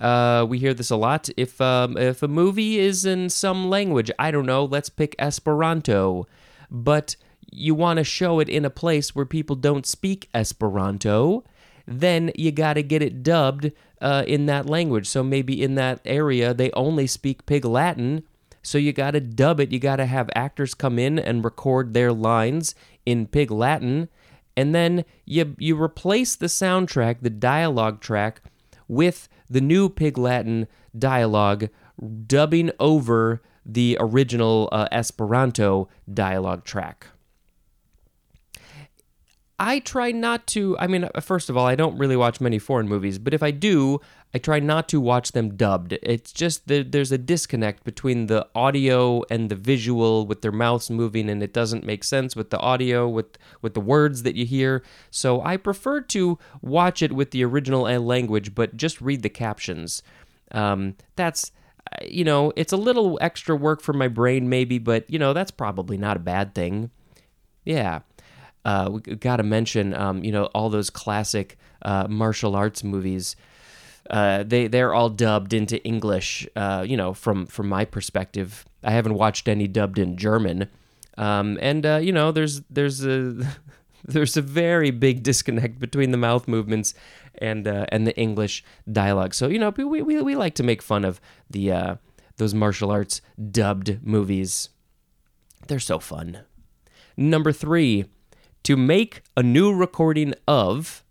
uh, 0.00 0.46
we 0.48 0.58
hear 0.58 0.72
this 0.72 0.90
a 0.90 0.96
lot. 0.96 1.28
If 1.36 1.60
um, 1.60 1.96
if 1.96 2.22
a 2.22 2.28
movie 2.28 2.78
is 2.78 3.04
in 3.04 3.28
some 3.28 3.68
language, 3.68 4.10
I 4.18 4.30
don't 4.30 4.46
know, 4.46 4.64
let's 4.64 4.88
pick 4.88 5.14
Esperanto, 5.18 6.26
but 6.70 7.16
you 7.56 7.74
want 7.74 7.96
to 7.96 8.04
show 8.04 8.38
it 8.38 8.48
in 8.48 8.64
a 8.64 8.70
place 8.70 9.14
where 9.14 9.24
people 9.24 9.56
don't 9.56 9.86
speak 9.86 10.28
Esperanto, 10.34 11.42
then 11.86 12.30
you 12.36 12.52
got 12.52 12.74
to 12.74 12.82
get 12.82 13.02
it 13.02 13.22
dubbed 13.22 13.72
uh, 14.00 14.24
in 14.26 14.46
that 14.46 14.66
language. 14.66 15.08
So 15.08 15.22
maybe 15.22 15.62
in 15.62 15.74
that 15.76 16.00
area 16.04 16.52
they 16.52 16.70
only 16.72 17.06
speak 17.06 17.46
Pig 17.46 17.64
Latin. 17.64 18.24
So 18.62 18.78
you 18.78 18.92
got 18.92 19.12
to 19.12 19.20
dub 19.20 19.60
it. 19.60 19.72
You 19.72 19.78
got 19.78 19.96
to 19.96 20.06
have 20.06 20.28
actors 20.34 20.74
come 20.74 20.98
in 20.98 21.18
and 21.18 21.44
record 21.44 21.94
their 21.94 22.12
lines 22.12 22.74
in 23.06 23.26
Pig 23.26 23.50
Latin, 23.50 24.08
and 24.56 24.74
then 24.74 25.04
you 25.24 25.54
you 25.58 25.80
replace 25.80 26.34
the 26.34 26.46
soundtrack, 26.46 27.20
the 27.20 27.30
dialogue 27.30 28.00
track, 28.00 28.42
with 28.88 29.28
the 29.48 29.60
new 29.60 29.88
Pig 29.88 30.18
Latin 30.18 30.66
dialogue, 30.98 31.68
dubbing 32.26 32.72
over 32.80 33.40
the 33.64 33.96
original 34.00 34.68
uh, 34.72 34.88
Esperanto 34.90 35.88
dialogue 36.12 36.64
track. 36.64 37.06
I 39.58 39.78
try 39.78 40.12
not 40.12 40.46
to. 40.48 40.76
I 40.78 40.86
mean, 40.86 41.08
uh, 41.14 41.20
first 41.20 41.48
of 41.48 41.56
all, 41.56 41.66
I 41.66 41.76
don't 41.76 41.96
really 41.96 42.16
watch 42.16 42.40
many 42.40 42.58
foreign 42.58 42.88
movies, 42.88 43.18
but 43.18 43.32
if 43.32 43.42
I 43.42 43.50
do, 43.50 44.00
I 44.34 44.38
try 44.38 44.60
not 44.60 44.86
to 44.90 45.00
watch 45.00 45.32
them 45.32 45.56
dubbed. 45.56 45.94
It's 46.02 46.30
just 46.30 46.68
that 46.68 46.92
there's 46.92 47.10
a 47.10 47.16
disconnect 47.16 47.82
between 47.82 48.26
the 48.26 48.46
audio 48.54 49.22
and 49.30 49.48
the 49.48 49.54
visual 49.54 50.26
with 50.26 50.42
their 50.42 50.52
mouths 50.52 50.90
moving, 50.90 51.30
and 51.30 51.42
it 51.42 51.54
doesn't 51.54 51.86
make 51.86 52.04
sense 52.04 52.36
with 52.36 52.50
the 52.50 52.58
audio 52.58 53.08
with 53.08 53.38
with 53.62 53.72
the 53.72 53.80
words 53.80 54.24
that 54.24 54.34
you 54.34 54.44
hear. 54.44 54.82
So 55.10 55.40
I 55.40 55.56
prefer 55.56 56.02
to 56.02 56.38
watch 56.60 57.00
it 57.00 57.12
with 57.12 57.30
the 57.30 57.42
original 57.44 57.82
language, 57.82 58.54
but 58.54 58.76
just 58.76 59.00
read 59.00 59.22
the 59.22 59.30
captions. 59.30 60.02
Um, 60.52 60.96
that's 61.16 61.50
uh, 61.92 62.04
you 62.06 62.24
know, 62.24 62.52
it's 62.56 62.74
a 62.74 62.76
little 62.76 63.18
extra 63.22 63.56
work 63.56 63.80
for 63.80 63.94
my 63.94 64.08
brain, 64.08 64.50
maybe, 64.50 64.78
but 64.78 65.08
you 65.08 65.18
know, 65.18 65.32
that's 65.32 65.50
probably 65.50 65.96
not 65.96 66.18
a 66.18 66.20
bad 66.20 66.54
thing. 66.54 66.90
Yeah 67.64 68.00
uh, 68.66 68.90
we 68.90 69.00
got 69.00 69.36
to 69.36 69.44
mention, 69.44 69.94
um, 69.94 70.24
you 70.24 70.32
know, 70.32 70.46
all 70.46 70.68
those 70.68 70.90
classic 70.90 71.56
uh, 71.82 72.08
martial 72.10 72.56
arts 72.56 72.82
movies. 72.82 73.36
Uh, 74.10 74.42
they 74.42 74.66
they're 74.66 74.92
all 74.92 75.08
dubbed 75.08 75.52
into 75.52 75.82
English. 75.84 76.48
Uh, 76.56 76.84
you 76.86 76.96
know, 76.96 77.14
from 77.14 77.46
from 77.46 77.68
my 77.68 77.84
perspective, 77.84 78.64
I 78.82 78.90
haven't 78.90 79.14
watched 79.14 79.46
any 79.46 79.68
dubbed 79.68 80.00
in 80.00 80.16
German. 80.16 80.68
Um, 81.16 81.58
and 81.62 81.86
uh, 81.86 82.00
you 82.02 82.10
know, 82.10 82.32
there's 82.32 82.62
there's 82.62 83.06
a 83.06 83.36
there's 84.04 84.36
a 84.36 84.42
very 84.42 84.90
big 84.90 85.22
disconnect 85.22 85.78
between 85.78 86.10
the 86.10 86.18
mouth 86.18 86.48
movements 86.48 86.92
and 87.38 87.68
uh, 87.68 87.86
and 87.90 88.04
the 88.04 88.18
English 88.18 88.64
dialogue. 88.90 89.32
So 89.32 89.46
you 89.46 89.60
know, 89.60 89.70
we 89.76 89.84
we, 90.02 90.20
we 90.22 90.34
like 90.34 90.56
to 90.56 90.64
make 90.64 90.82
fun 90.82 91.04
of 91.04 91.20
the 91.48 91.98
those 92.36 92.52
martial 92.52 92.90
arts 92.90 93.20
dubbed 93.52 94.00
movies. 94.04 94.70
They're 95.68 95.78
so 95.78 96.00
fun. 96.00 96.40
Number 97.16 97.50
three, 97.50 98.06
to 98.66 98.76
make 98.76 99.22
a 99.36 99.44
new 99.44 99.72
recording 99.72 100.34
of, 100.48 101.04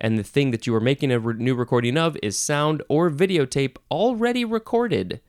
and 0.00 0.18
the 0.18 0.24
thing 0.24 0.50
that 0.50 0.66
you 0.66 0.74
are 0.74 0.80
making 0.80 1.12
a 1.12 1.20
re- 1.20 1.36
new 1.38 1.54
recording 1.54 1.96
of 1.96 2.16
is 2.24 2.36
sound 2.36 2.82
or 2.88 3.08
videotape 3.08 3.76
already 3.88 4.44
recorded. 4.44 5.20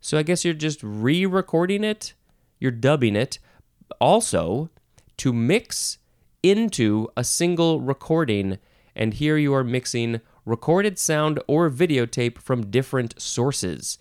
So 0.00 0.18
I 0.18 0.22
guess 0.22 0.44
you're 0.44 0.54
just 0.54 0.80
re 0.84 1.26
recording 1.26 1.82
it, 1.82 2.14
you're 2.60 2.70
dubbing 2.70 3.16
it. 3.16 3.40
Also, 4.00 4.70
to 5.16 5.32
mix 5.32 5.98
into 6.44 7.08
a 7.16 7.24
single 7.24 7.80
recording, 7.80 8.58
and 8.94 9.14
here 9.14 9.36
you 9.36 9.52
are 9.52 9.64
mixing 9.64 10.20
recorded 10.44 10.96
sound 10.96 11.40
or 11.48 11.68
videotape 11.68 12.38
from 12.38 12.70
different 12.70 13.20
sources. 13.20 13.98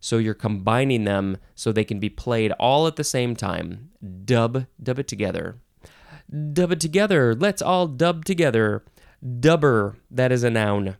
So 0.00 0.16
you're 0.16 0.32
combining 0.32 1.04
them 1.04 1.36
so 1.54 1.70
they 1.70 1.84
can 1.84 2.00
be 2.00 2.08
played 2.08 2.52
all 2.52 2.86
at 2.86 2.96
the 2.96 3.04
same 3.04 3.36
time. 3.36 3.90
Dub, 4.24 4.64
dub 4.82 4.98
it 4.98 5.06
together. 5.06 5.58
Dub 6.52 6.72
it 6.72 6.80
together. 6.80 7.34
Let's 7.34 7.62
all 7.62 7.86
dub 7.86 8.24
together. 8.24 8.84
Dubber, 9.24 9.96
that 10.10 10.32
is 10.32 10.42
a 10.42 10.50
noun. 10.50 10.96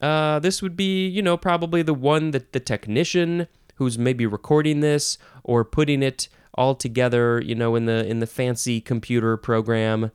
Uh, 0.00 0.38
this 0.38 0.62
would 0.62 0.76
be, 0.76 1.06
you 1.06 1.22
know, 1.22 1.36
probably 1.36 1.82
the 1.82 1.94
one 1.94 2.30
that 2.32 2.52
the 2.52 2.60
technician 2.60 3.48
who's 3.76 3.98
maybe 3.98 4.26
recording 4.26 4.80
this 4.80 5.18
or 5.44 5.64
putting 5.64 6.02
it 6.02 6.28
all 6.54 6.74
together, 6.74 7.40
you 7.40 7.54
know, 7.54 7.74
in 7.76 7.84
the 7.84 8.06
in 8.06 8.20
the 8.20 8.26
fancy 8.26 8.80
computer 8.80 9.36
program. 9.36 10.10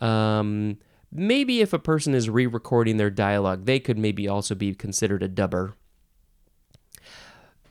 Um, 0.00 0.78
maybe 1.12 1.60
if 1.60 1.72
a 1.72 1.78
person 1.78 2.14
is 2.14 2.28
re-recording 2.28 2.96
their 2.96 3.10
dialogue, 3.10 3.64
they 3.64 3.78
could 3.78 3.98
maybe 3.98 4.28
also 4.28 4.54
be 4.54 4.74
considered 4.74 5.22
a 5.22 5.28
dubber. 5.28 5.74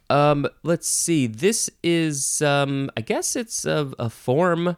Um, 0.10 0.48
let's 0.64 0.88
see. 0.88 1.28
This 1.28 1.70
is, 1.82 2.42
um, 2.42 2.90
I 2.96 3.02
guess 3.02 3.36
it's 3.36 3.66
a, 3.66 3.92
a 4.00 4.10
form 4.10 4.78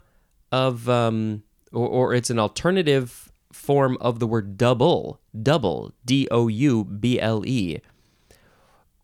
of, 0.51 0.87
um, 0.89 1.43
or, 1.71 1.87
or 1.87 2.13
it's 2.13 2.29
an 2.29 2.39
alternative 2.39 3.31
form 3.51 3.97
of 4.01 4.19
the 4.19 4.27
word 4.27 4.57
double, 4.57 5.19
double, 5.41 5.93
D 6.05 6.27
O 6.31 6.47
U 6.47 6.83
B 6.83 7.19
L 7.19 7.45
E. 7.45 7.79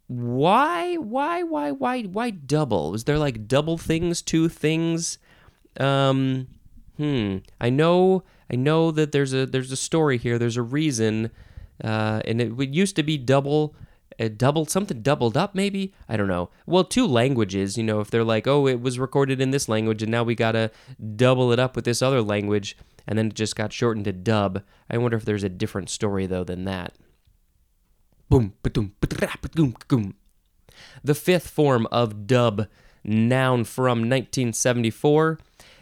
Why, 0.07 0.95
why, 0.95 1.43
why, 1.43 1.71
why, 1.71 2.03
why 2.03 2.29
double? 2.31 2.93
Is 2.93 3.05
there 3.05 3.17
like 3.17 3.47
double 3.47 3.77
things, 3.77 4.21
two 4.21 4.49
things? 4.49 5.17
Um, 5.79 6.47
hmm. 6.97 7.37
I 7.61 7.69
know, 7.69 8.23
I 8.51 8.57
know 8.57 8.91
that 8.91 9.13
there's 9.13 9.33
a 9.33 9.45
there's 9.45 9.71
a 9.71 9.77
story 9.77 10.17
here. 10.17 10.37
There's 10.37 10.57
a 10.57 10.61
reason, 10.61 11.31
uh, 11.81 12.21
and 12.25 12.41
it, 12.41 12.59
it 12.59 12.73
used 12.73 12.97
to 12.97 13.03
be 13.03 13.17
double 13.17 13.73
it 14.21 14.37
doubled 14.37 14.69
something 14.69 15.01
doubled 15.01 15.35
up 15.35 15.55
maybe? 15.55 15.93
I 16.07 16.17
don't 16.17 16.27
know. 16.27 16.49
Well 16.65 16.83
two 16.83 17.07
languages 17.07 17.77
you 17.77 17.83
know 17.83 17.99
if 17.99 18.09
they're 18.09 18.23
like 18.23 18.47
oh 18.47 18.67
it 18.67 18.81
was 18.81 18.99
recorded 18.99 19.41
in 19.41 19.51
this 19.51 19.69
language 19.69 20.01
and 20.01 20.11
now 20.11 20.23
we 20.23 20.35
gotta 20.35 20.71
double 21.15 21.51
it 21.51 21.59
up 21.59 21.75
with 21.75 21.85
this 21.85 22.01
other 22.01 22.21
language 22.21 22.77
and 23.07 23.17
then 23.17 23.27
it 23.27 23.33
just 23.33 23.55
got 23.55 23.73
shortened 23.73 24.05
to 24.05 24.13
dub. 24.13 24.63
I 24.89 24.97
wonder 24.97 25.17
if 25.17 25.25
there's 25.25 25.43
a 25.43 25.49
different 25.49 25.89
story 25.89 26.25
though 26.25 26.43
than 26.43 26.65
that. 26.65 26.93
Boom 28.29 28.53
the 31.03 31.15
fifth 31.15 31.47
form 31.47 31.87
of 31.91 32.27
dub 32.27 32.67
noun 33.03 33.63
from 33.63 33.99
1974 33.99 35.39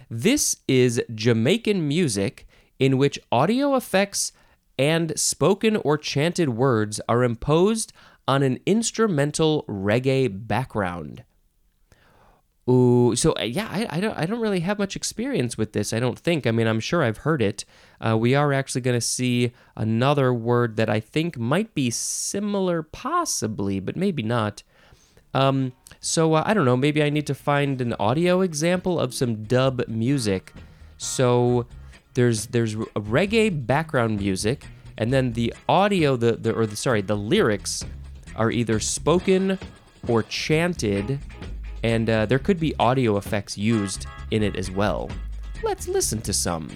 this 0.09 0.57
is 0.67 1.01
jamaican 1.13 1.87
music 1.87 2.47
in 2.79 2.97
which 2.97 3.19
audio 3.31 3.75
effects 3.75 4.31
and 4.77 5.17
spoken 5.19 5.75
or 5.77 5.97
chanted 5.97 6.49
words 6.49 7.01
are 7.09 7.23
imposed 7.23 7.91
on 8.29 8.43
an 8.43 8.59
instrumental 8.67 9.65
reggae 9.67 10.29
background. 10.31 11.23
Ooh, 12.69 13.15
so 13.15 13.33
uh, 13.39 13.41
yeah, 13.41 13.67
I, 13.71 13.87
I, 13.89 13.99
don't 13.99 14.15
I 14.15 14.27
don't 14.27 14.39
really 14.39 14.59
have 14.59 14.77
much 14.77 14.95
experience 14.95 15.57
with 15.57 15.73
this. 15.73 15.93
I 15.93 15.99
don't 15.99 16.19
think. 16.19 16.45
I 16.45 16.51
mean, 16.51 16.67
I'm 16.67 16.79
sure 16.79 17.01
I've 17.01 17.17
heard 17.17 17.41
it. 17.41 17.65
Uh, 17.99 18.15
we 18.15 18.35
are 18.35 18.53
actually 18.53 18.81
going 18.81 18.97
to 18.97 19.01
see 19.01 19.51
another 19.75 20.31
word 20.31 20.75
that 20.75 20.91
I 20.91 20.99
think 20.99 21.39
might 21.39 21.73
be 21.73 21.89
similar, 21.89 22.83
possibly, 22.83 23.79
but 23.79 23.95
maybe 23.95 24.21
not. 24.21 24.61
Um, 25.33 25.73
so 25.99 26.35
uh, 26.35 26.43
I 26.45 26.53
don't 26.53 26.65
know. 26.65 26.77
Maybe 26.77 27.01
I 27.01 27.09
need 27.09 27.25
to 27.25 27.35
find 27.35 27.81
an 27.81 27.95
audio 27.99 28.41
example 28.41 28.99
of 28.99 29.15
some 29.15 29.45
dub 29.45 29.87
music. 29.87 30.53
So 30.97 31.65
there's 32.13 32.45
there's 32.47 32.75
reggae 32.75 33.65
background 33.65 34.19
music, 34.19 34.67
and 34.99 35.11
then 35.11 35.33
the 35.33 35.51
audio, 35.67 36.15
the, 36.15 36.33
the 36.33 36.53
or 36.53 36.67
the 36.67 36.75
sorry, 36.75 37.01
the 37.01 37.17
lyrics 37.17 37.83
are 38.39 38.49
either 38.49 38.79
spoken 38.79 39.59
or 40.07 40.23
chanted, 40.23 41.19
and 41.83 42.09
uh, 42.09 42.25
there 42.25 42.39
could 42.39 42.59
be 42.59 42.73
audio 42.79 43.17
effects 43.17 43.57
used 43.57 44.07
in 44.31 44.41
it 44.41 44.55
as 44.55 44.71
well. 44.71 45.11
Let's 45.61 45.87
listen 45.89 46.21
to 46.21 46.33
some. 46.33 46.69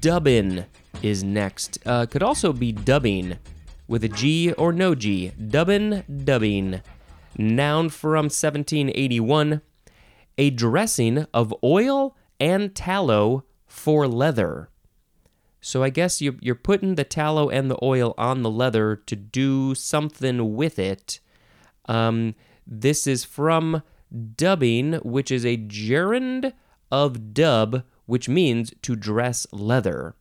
Dubbin 0.00 0.66
is 1.02 1.22
next. 1.24 1.78
Uh, 1.86 2.06
could 2.06 2.22
also 2.22 2.52
be 2.52 2.72
dubbing 2.72 3.38
with 3.88 4.04
a 4.04 4.08
G 4.08 4.52
or 4.52 4.72
no 4.72 4.94
G. 4.94 5.32
Dubbin, 5.38 6.04
dubbing 6.24 6.80
noun 7.38 7.88
from 7.88 8.26
1781, 8.26 9.60
a 10.38 10.50
dressing 10.50 11.26
of 11.32 11.54
oil 11.62 12.16
and 12.38 12.74
tallow 12.74 13.44
for 13.66 14.06
leather. 14.06 14.68
So 15.60 15.82
I 15.82 15.90
guess 15.90 16.20
you, 16.20 16.38
you're 16.40 16.54
putting 16.54 16.94
the 16.94 17.04
tallow 17.04 17.48
and 17.48 17.70
the 17.70 17.78
oil 17.82 18.14
on 18.16 18.42
the 18.42 18.50
leather 18.50 18.96
to 19.06 19.16
do 19.16 19.74
something 19.74 20.54
with 20.54 20.78
it. 20.78 21.18
Um, 21.86 22.34
this 22.66 23.06
is 23.06 23.24
from 23.24 23.82
dubbing, 24.36 24.94
which 25.02 25.30
is 25.30 25.44
a 25.44 25.56
gerund 25.56 26.52
of 26.90 27.34
dub, 27.34 27.82
which 28.06 28.28
means 28.28 28.72
to 28.82 28.94
dress 28.94 29.46
leather. 29.52 30.14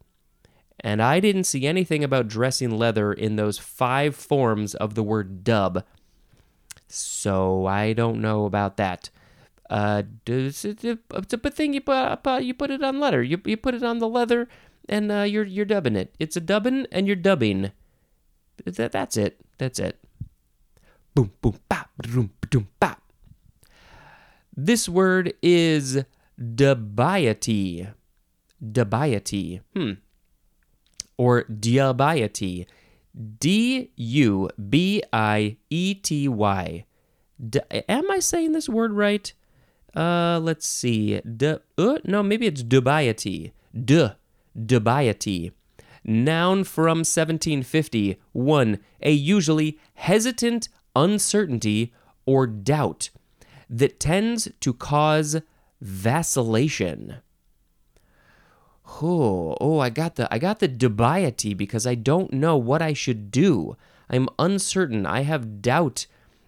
And 0.80 1.02
I 1.02 1.20
didn't 1.20 1.46
see 1.46 1.66
anything 1.66 2.04
about 2.04 2.28
dressing 2.28 2.72
leather 2.72 3.14
in 3.14 3.36
those 3.36 3.58
five 3.58 4.16
forms 4.16 4.76
of 4.76 4.96
the 4.96 5.04
word 5.04 5.44
dub. 5.44 5.84
So 6.88 7.66
I 7.66 7.94
don't 7.94 8.22
know 8.22 8.46
about 8.46 8.78
that. 8.78 9.10
Uh, 9.70 10.04
it's, 10.28 10.64
a 10.64 10.98
good 11.06 11.54
thing 11.54 11.74
you 11.74 11.82
put 11.82 12.44
you 12.44 12.54
put 12.54 12.72
it 12.72 12.84
on 12.84 13.00
leather. 13.00 13.24
You 13.24 13.42
you 13.46 13.58
put 13.58 13.74
it 13.74 13.84
on 13.84 14.00
the 14.00 14.08
leather, 14.08 14.48
and 14.88 15.12
uh, 15.12 15.22
you're 15.22 15.44
you're 15.46 15.66
dubbing 15.66 15.96
it. 15.96 16.14
It's 16.20 16.38
a 16.38 16.42
dubbing, 16.42 16.86
and 16.92 17.08
you're 17.08 17.16
dubbing. 17.16 17.72
Th- 18.64 18.92
that's 18.92 19.18
it. 19.18 19.40
That's 19.58 19.80
it. 19.80 20.00
Boom, 21.16 21.32
boom, 21.42 21.58
bop, 21.68 21.90
boom, 21.98 22.32
boom, 22.50 22.68
bop. 22.80 23.02
This 24.56 24.88
word 24.88 25.34
is 25.42 26.04
dubiety. 26.40 27.94
Dubiety. 28.64 29.62
Hmm. 29.76 29.92
Or 31.18 31.44
dubiety. 31.46 32.66
D 33.40 33.92
U 33.96 34.50
B 34.70 35.02
I 35.14 35.58
E 35.70 35.94
T 35.94 36.28
Y. 36.28 36.86
Am 37.90 38.12
I 38.12 38.20
saying 38.20 38.52
this 38.52 38.70
word 38.70 38.94
right? 38.94 39.34
Uh, 39.96 40.40
let's 40.42 40.68
see. 40.68 41.22
D- 41.22 41.58
uh, 41.78 41.98
no, 42.04 42.22
maybe 42.22 42.48
it's 42.48 42.64
dubiety. 42.64 43.52
D. 43.74 44.10
Dubiety. 44.58 45.52
Noun 46.04 46.64
from 46.64 47.00
1750. 47.00 48.18
1. 48.34 48.80
A 49.02 49.12
usually 49.12 49.80
hesitant 49.96 50.70
uncertainty 50.96 51.94
or 52.26 52.46
doubt 52.48 53.10
that 53.70 54.00
tends 54.00 54.50
to 54.60 54.74
cause 54.74 55.42
vacillation. 55.82 57.18
Oh, 59.02 59.58
oh, 59.60 59.80
I 59.80 59.90
got 59.90 60.16
the 60.16 60.32
I 60.34 60.40
got 60.40 60.60
the 60.60 60.68
dubiety 60.68 61.56
because 61.56 61.88
I 61.88 61.96
don't 61.96 62.32
know 62.32 62.56
what 62.58 62.82
I 62.82 62.94
should 62.94 63.32
do. 63.32 63.76
I'm 64.10 64.30
uncertain. 64.38 65.06
I 65.06 65.22
have 65.22 65.62
doubt. 65.62 66.06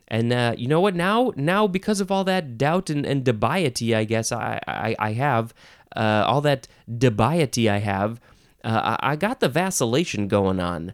And 0.07 0.31
uh, 0.31 0.53
you 0.57 0.67
know 0.67 0.79
what? 0.79 0.95
Now, 0.95 1.33
now 1.35 1.67
because 1.67 1.99
of 1.99 2.11
all 2.11 2.23
that 2.25 2.57
doubt 2.57 2.89
and, 2.89 3.05
and 3.05 3.25
dubiety, 3.25 3.95
I 3.95 4.03
guess 4.05 4.31
I 4.31 4.61
I, 4.67 4.95
I 4.99 5.13
have 5.13 5.53
uh, 5.95 6.23
all 6.27 6.41
that 6.41 6.67
dubiety 6.89 7.69
I 7.69 7.79
have. 7.79 8.21
Uh, 8.63 8.97
I, 9.01 9.11
I 9.11 9.15
got 9.15 9.39
the 9.39 9.49
vacillation 9.49 10.27
going 10.27 10.59
on. 10.59 10.93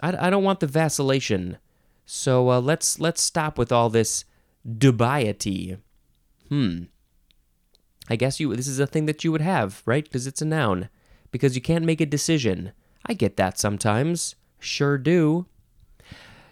I, 0.00 0.26
I 0.26 0.30
don't 0.30 0.44
want 0.44 0.60
the 0.60 0.66
vacillation. 0.66 1.58
So 2.06 2.50
uh, 2.50 2.60
let's 2.60 2.98
let's 2.98 3.22
stop 3.22 3.58
with 3.58 3.70
all 3.70 3.90
this 3.90 4.24
dubiety. 4.66 5.78
Hmm. 6.48 6.84
I 8.10 8.16
guess 8.16 8.40
you 8.40 8.54
this 8.56 8.66
is 8.66 8.80
a 8.80 8.86
thing 8.86 9.06
that 9.06 9.22
you 9.22 9.30
would 9.30 9.40
have, 9.40 9.82
right? 9.86 10.04
Because 10.04 10.26
it's 10.26 10.42
a 10.42 10.44
noun. 10.44 10.88
Because 11.30 11.54
you 11.54 11.62
can't 11.62 11.84
make 11.84 12.00
a 12.00 12.06
decision. 12.06 12.72
I 13.06 13.14
get 13.14 13.36
that 13.36 13.58
sometimes. 13.58 14.34
Sure 14.58 14.98
do. 14.98 15.46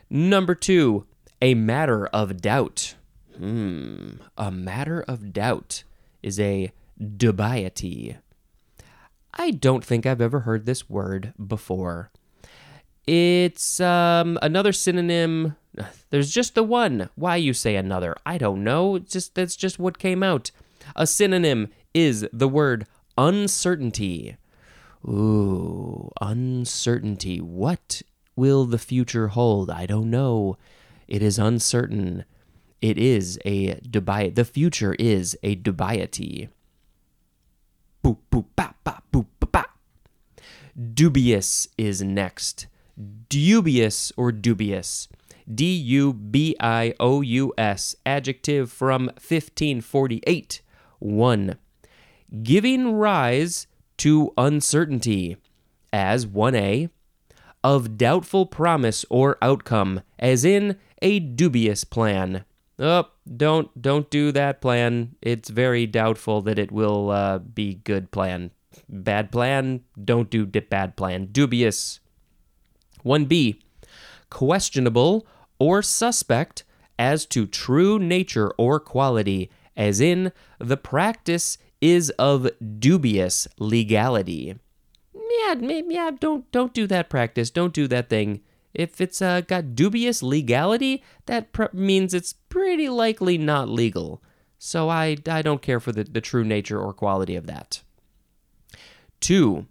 Number 0.09 0.55
two, 0.55 1.05
a 1.43 1.55
matter 1.55 2.07
of 2.07 2.41
doubt. 2.41 2.95
Hmm. 3.37 4.13
A 4.37 4.51
matter 4.51 5.03
of 5.03 5.33
doubt 5.33 5.83
is 6.23 6.41
a 6.41 6.73
dubiety. 7.01 8.17
I 9.35 9.51
don't 9.51 9.85
think 9.85 10.07
I've 10.07 10.21
ever 10.21 10.41
heard 10.41 10.65
this 10.65 10.89
word 10.89 11.33
before. 11.45 12.11
It's 13.07 13.81
um, 13.81 14.39
another 14.43 14.73
synonym. 14.73 15.57
There's 16.11 16.31
just 16.31 16.55
the 16.55 16.63
one. 16.63 17.09
Why 17.15 17.37
you 17.37 17.53
say 17.53 17.77
another? 17.77 18.17
I 18.27 18.39
don't 18.39 18.65
know. 18.65 18.97
It's 18.97 19.13
just 19.13 19.35
that's 19.35 19.57
just 19.57 19.79
what 19.79 19.99
came 19.99 20.23
out. 20.23 20.51
A 20.97 21.07
synonym 21.07 21.69
is 21.95 22.27
the 22.33 22.49
word 22.49 22.87
uncertainty. 23.17 24.37
Ooh, 25.07 26.11
uncertainty. 26.21 27.41
What 27.41 28.03
will 28.37 28.65
the 28.65 28.79
future 28.79 29.29
hold? 29.29 29.71
I 29.71 29.87
don't 29.87 30.11
know. 30.11 30.57
It 31.07 31.23
is 31.23 31.39
uncertain. 31.39 32.25
It 32.81 32.99
is 32.99 33.39
a 33.45 33.75
dubiety. 33.81 34.35
The 34.35 34.45
future 34.45 34.95
is 34.99 35.37
a 35.43 35.57
dubiety. 35.57 36.49
Boop, 38.05 38.19
boop, 38.31 38.47
bop, 38.55 38.77
bop, 38.85 39.05
boop, 39.13 39.27
bop, 39.41 39.53
bop. 39.53 39.79
Dubious 40.95 41.69
is 41.77 42.03
next. 42.03 42.67
Dubious 43.29 44.13
or 44.17 44.33
dubious. 44.33 45.09
D 45.53 45.75
U 45.75 46.13
B 46.13 46.55
I 46.61 46.95
O 47.01 47.23
U 47.23 47.55
S, 47.57 47.97
adjective 48.05 48.71
from 48.71 49.07
1548. 49.07 50.61
1. 50.99 51.57
Giving 52.43 52.93
rise 52.93 53.67
to 53.99 54.33
uncertainty, 54.37 55.37
as 55.93 56.27
1a, 56.27 56.91
of 57.65 57.99
doubtful 57.99 58.47
promise 58.47 59.05
or 59.11 59.37
outcome, 59.43 60.03
as 60.19 60.45
in 60.45 60.77
a 61.03 61.19
dubious 61.19 61.85
plan. 61.85 62.45
Oh, 62.79 63.09
don't 63.37 63.81
don't 63.81 64.09
do 64.09 64.31
that 64.33 64.61
plan. 64.61 65.17
It's 65.21 65.49
very 65.49 65.87
doubtful 65.87 66.43
that 66.43 66.59
it 66.59 66.71
will 66.71 67.11
uh, 67.11 67.39
be 67.39 67.75
good 67.75 68.13
plan. 68.13 68.53
Bad 68.89 69.33
plan. 69.33 69.81
Don't 70.03 70.31
do 70.31 70.47
bad 70.47 70.97
plan. 70.97 71.27
Dubious. 71.33 72.01
1b. 73.05 73.61
Questionable 74.31 75.27
or 75.59 75.83
suspect 75.83 76.65
as 76.99 77.27
to 77.27 77.47
true 77.47 77.99
nature 77.99 78.53
or 78.59 78.81
quality, 78.81 79.51
as 79.79 80.01
in 80.01 80.33
the 80.59 80.77
practice 80.77 81.57
is 81.81 82.11
of 82.19 82.51
dubious 82.79 83.47
legality. 83.59 84.57
Yeah, 85.15 85.55
yeah, 85.61 86.11
don't 86.19 86.51
don't 86.51 86.75
do 86.75 86.87
that 86.89 87.09
practice. 87.09 87.51
Don't 87.51 87.73
do 87.73 87.87
that 87.87 88.11
thing. 88.11 88.41
If 88.75 89.01
it's 89.01 89.23
uh, 89.23 89.41
got 89.41 89.75
dubious 89.75 90.23
legality, 90.23 91.03
that 91.27 91.53
pr- 91.53 91.73
means 91.73 92.13
it's 92.13 92.33
pretty 92.33 92.89
likely 92.89 93.39
not 93.39 93.69
legal. 93.69 94.23
So 94.59 94.89
I, 94.91 95.17
I 95.29 95.43
don't 95.43 95.63
care 95.63 95.81
for 95.81 95.93
the, 95.93 96.05
the 96.05 96.21
true 96.21 96.45
nature 96.45 96.81
or 96.81 96.93
quality 96.93 97.37
of 97.37 97.47
that. 97.47 97.83
Two, 99.21 99.67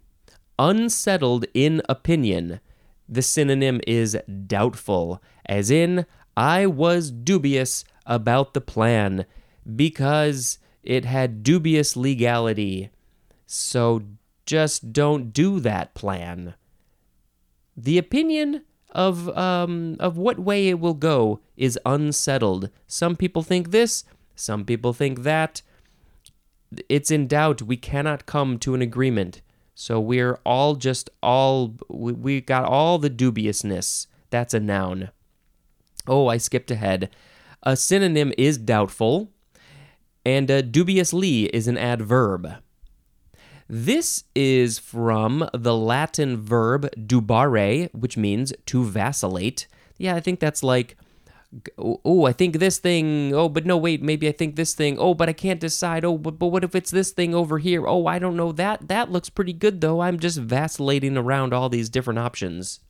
unsettled 0.58 1.46
in 1.54 1.82
opinion. 1.88 2.60
The 3.08 3.22
synonym 3.22 3.80
is 3.86 4.18
doubtful, 4.46 5.22
as 5.46 5.70
in, 5.70 6.04
I 6.36 6.66
was 6.66 7.10
dubious 7.10 7.84
about 8.04 8.54
the 8.54 8.60
plan 8.60 9.26
because 9.76 10.58
it 10.82 11.04
had 11.04 11.42
dubious 11.42 11.96
legality. 11.96 12.90
So 13.46 14.02
just 14.46 14.92
don't 14.92 15.32
do 15.32 15.60
that 15.60 15.94
plan. 15.94 16.54
The 17.76 17.98
opinion 17.98 18.64
of 18.90 19.28
um, 19.36 19.96
of 20.00 20.16
what 20.16 20.38
way 20.38 20.68
it 20.68 20.80
will 20.80 20.94
go 20.94 21.40
is 21.56 21.78
unsettled. 21.84 22.70
Some 22.86 23.16
people 23.16 23.42
think 23.42 23.70
this, 23.70 24.04
some 24.34 24.64
people 24.64 24.92
think 24.92 25.22
that. 25.22 25.62
It's 26.88 27.10
in 27.10 27.26
doubt. 27.26 27.62
We 27.62 27.76
cannot 27.76 28.26
come 28.26 28.58
to 28.58 28.74
an 28.74 28.82
agreement. 28.82 29.40
So 29.74 30.00
we're 30.00 30.38
all 30.44 30.74
just 30.74 31.08
all 31.22 31.76
we, 31.88 32.12
we 32.12 32.40
got 32.40 32.64
all 32.64 32.98
the 32.98 33.08
dubiousness. 33.08 34.06
That's 34.30 34.52
a 34.52 34.60
noun. 34.60 35.10
Oh, 36.06 36.26
I 36.26 36.38
skipped 36.38 36.70
ahead. 36.70 37.10
A 37.62 37.76
synonym 37.76 38.32
is 38.36 38.58
doubtful, 38.58 39.30
and 40.24 40.50
uh, 40.50 40.62
dubiously 40.62 41.44
is 41.46 41.68
an 41.68 41.78
adverb. 41.78 42.48
This 43.68 44.24
is 44.34 44.78
from 44.78 45.48
the 45.52 45.76
Latin 45.76 46.40
verb 46.40 46.88
dubare, 46.96 47.92
which 47.92 48.16
means 48.16 48.52
to 48.66 48.84
vacillate. 48.84 49.66
Yeah, 49.98 50.14
I 50.14 50.20
think 50.20 50.40
that's 50.40 50.62
like, 50.62 50.96
oh, 51.78 52.24
I 52.24 52.32
think 52.32 52.58
this 52.58 52.78
thing. 52.78 53.34
Oh, 53.34 53.48
but 53.48 53.66
no, 53.66 53.76
wait, 53.76 54.02
maybe 54.02 54.26
I 54.26 54.32
think 54.32 54.56
this 54.56 54.72
thing. 54.74 54.98
Oh, 54.98 55.12
but 55.12 55.28
I 55.28 55.34
can't 55.34 55.60
decide. 55.60 56.04
Oh, 56.04 56.16
but, 56.16 56.38
but 56.38 56.46
what 56.46 56.64
if 56.64 56.74
it's 56.74 56.90
this 56.90 57.10
thing 57.10 57.34
over 57.34 57.58
here? 57.58 57.86
Oh, 57.86 58.06
I 58.06 58.18
don't 58.18 58.36
know. 58.36 58.52
That 58.52 58.88
that 58.88 59.10
looks 59.10 59.28
pretty 59.28 59.52
good 59.52 59.80
though. 59.82 60.00
I'm 60.00 60.18
just 60.18 60.38
vacillating 60.38 61.18
around 61.18 61.52
all 61.52 61.68
these 61.68 61.90
different 61.90 62.18
options. 62.18 62.80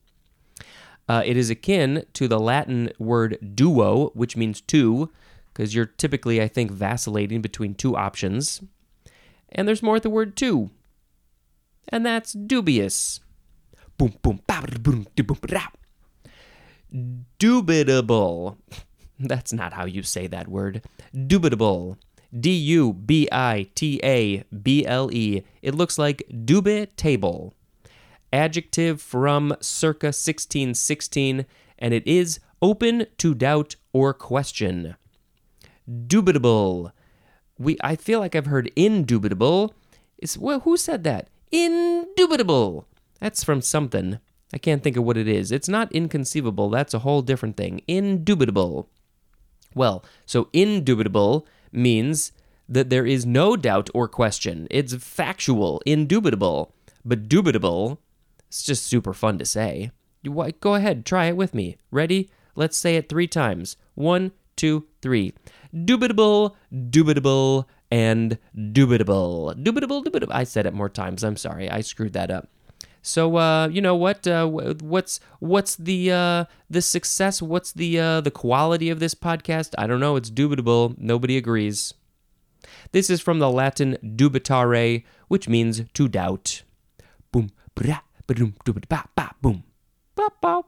Uh, 1.08 1.22
it 1.24 1.36
is 1.36 1.50
akin 1.50 2.04
to 2.12 2.28
the 2.28 2.38
Latin 2.38 2.90
word 2.98 3.38
duo, 3.54 4.10
which 4.10 4.36
means 4.36 4.60
two, 4.60 5.10
because 5.58 5.74
you're 5.74 5.86
typically, 5.86 6.40
I 6.40 6.46
think, 6.46 6.70
vacillating 6.70 7.42
between 7.42 7.74
two 7.74 7.96
options. 7.96 8.62
And 9.50 9.66
there's 9.66 9.82
more 9.82 9.96
at 9.96 10.04
the 10.04 10.10
word 10.10 10.36
two, 10.36 10.70
and 11.88 12.06
that's 12.06 12.32
dubious. 12.32 13.18
Boom, 13.96 14.14
boom, 14.22 14.40
ba, 14.46 14.62
boom, 14.80 15.08
boom, 15.16 15.38
Dubitable. 17.40 18.56
That's 19.18 19.52
not 19.52 19.72
how 19.72 19.84
you 19.84 20.04
say 20.04 20.28
that 20.28 20.46
word. 20.46 20.84
Dubitable. 21.12 21.96
D 22.38 22.52
U 22.52 22.92
B 22.92 23.28
I 23.32 23.68
T 23.74 24.00
A 24.04 24.44
B 24.62 24.86
L 24.86 25.10
E. 25.12 25.42
It 25.60 25.74
looks 25.74 25.98
like 25.98 26.22
dubitable. 26.30 27.52
Adjective 28.32 29.02
from 29.02 29.56
circa 29.60 30.08
1616, 30.08 31.46
and 31.80 31.94
it 31.94 32.06
is 32.06 32.38
open 32.62 33.06
to 33.16 33.34
doubt 33.34 33.74
or 33.92 34.14
question. 34.14 34.94
Dubitable. 35.88 36.92
We 37.58 37.78
I 37.82 37.96
feel 37.96 38.20
like 38.20 38.34
I've 38.34 38.46
heard 38.46 38.70
indubitable. 38.76 39.74
Is 40.18 40.38
well, 40.38 40.60
who 40.60 40.76
said 40.76 41.04
that? 41.04 41.28
Indubitable. 41.52 42.84
That's 43.20 43.42
from 43.42 43.60
something. 43.60 44.18
I 44.52 44.58
can't 44.58 44.82
think 44.82 44.96
of 44.96 45.04
what 45.04 45.16
it 45.16 45.28
is. 45.28 45.52
It's 45.52 45.68
not 45.68 45.92
inconceivable. 45.92 46.70
That's 46.70 46.94
a 46.94 47.00
whole 47.00 47.22
different 47.22 47.56
thing. 47.56 47.82
Indubitable. 47.86 48.88
Well, 49.74 50.04
so 50.24 50.48
indubitable 50.52 51.46
means 51.70 52.32
that 52.68 52.90
there 52.90 53.06
is 53.06 53.26
no 53.26 53.56
doubt 53.56 53.90
or 53.94 54.08
question. 54.08 54.66
It's 54.70 54.94
factual, 54.94 55.82
indubitable. 55.86 56.72
But 57.04 57.28
dubitable, 57.28 57.98
it's 58.48 58.62
just 58.62 58.86
super 58.86 59.14
fun 59.14 59.38
to 59.38 59.44
say. 59.44 59.90
You, 60.22 60.52
go 60.60 60.74
ahead, 60.74 61.06
try 61.06 61.26
it 61.26 61.36
with 61.36 61.54
me. 61.54 61.76
Ready? 61.90 62.30
Let's 62.54 62.76
say 62.76 62.96
it 62.96 63.08
three 63.08 63.28
times. 63.28 63.76
One, 63.94 64.32
two, 64.56 64.86
three. 65.00 65.32
Dubitable, 65.74 66.54
dubitable, 66.72 67.66
and 67.90 68.38
dubitable. 68.56 69.54
Dubitable, 69.62 70.04
dubitable. 70.04 70.32
I 70.32 70.44
said 70.44 70.66
it 70.66 70.74
more 70.74 70.88
times. 70.88 71.22
I'm 71.22 71.36
sorry. 71.36 71.70
I 71.70 71.80
screwed 71.80 72.12
that 72.14 72.30
up. 72.30 72.48
So 73.02 73.36
uh, 73.36 73.68
you 73.68 73.80
know 73.80 73.94
what? 73.94 74.26
Uh, 74.26 74.46
what's 74.46 75.20
what's 75.38 75.76
the 75.76 76.12
uh, 76.12 76.44
the 76.68 76.82
success? 76.82 77.40
What's 77.40 77.72
the 77.72 77.98
uh, 77.98 78.20
the 78.20 78.30
quality 78.30 78.90
of 78.90 79.00
this 79.00 79.14
podcast? 79.14 79.74
I 79.78 79.86
don't 79.86 80.00
know. 80.00 80.16
It's 80.16 80.30
dubitable. 80.30 80.96
Nobody 80.98 81.36
agrees. 81.36 81.94
This 82.92 83.08
is 83.10 83.20
from 83.20 83.38
the 83.38 83.50
Latin 83.50 83.96
dubitare, 84.02 85.04
which 85.28 85.48
means 85.48 85.82
to 85.94 86.08
doubt. 86.08 86.62
Boom, 87.32 87.50
bra, 87.74 88.00
ba-dum, 88.26 88.54
dubit, 88.64 88.88
ba, 88.88 89.04
ba, 89.14 89.30
boom, 89.40 89.64
ba, 90.14 90.28
ba. 90.40 90.62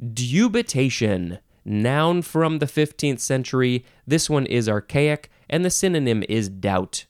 Dubitation, 0.00 1.38
noun 1.66 2.22
from 2.22 2.58
the 2.58 2.66
15th 2.66 3.20
century. 3.20 3.84
This 4.06 4.30
one 4.30 4.46
is 4.46 4.68
archaic, 4.68 5.30
and 5.50 5.64
the 5.64 5.70
synonym 5.70 6.24
is 6.28 6.48
doubt. 6.48 7.06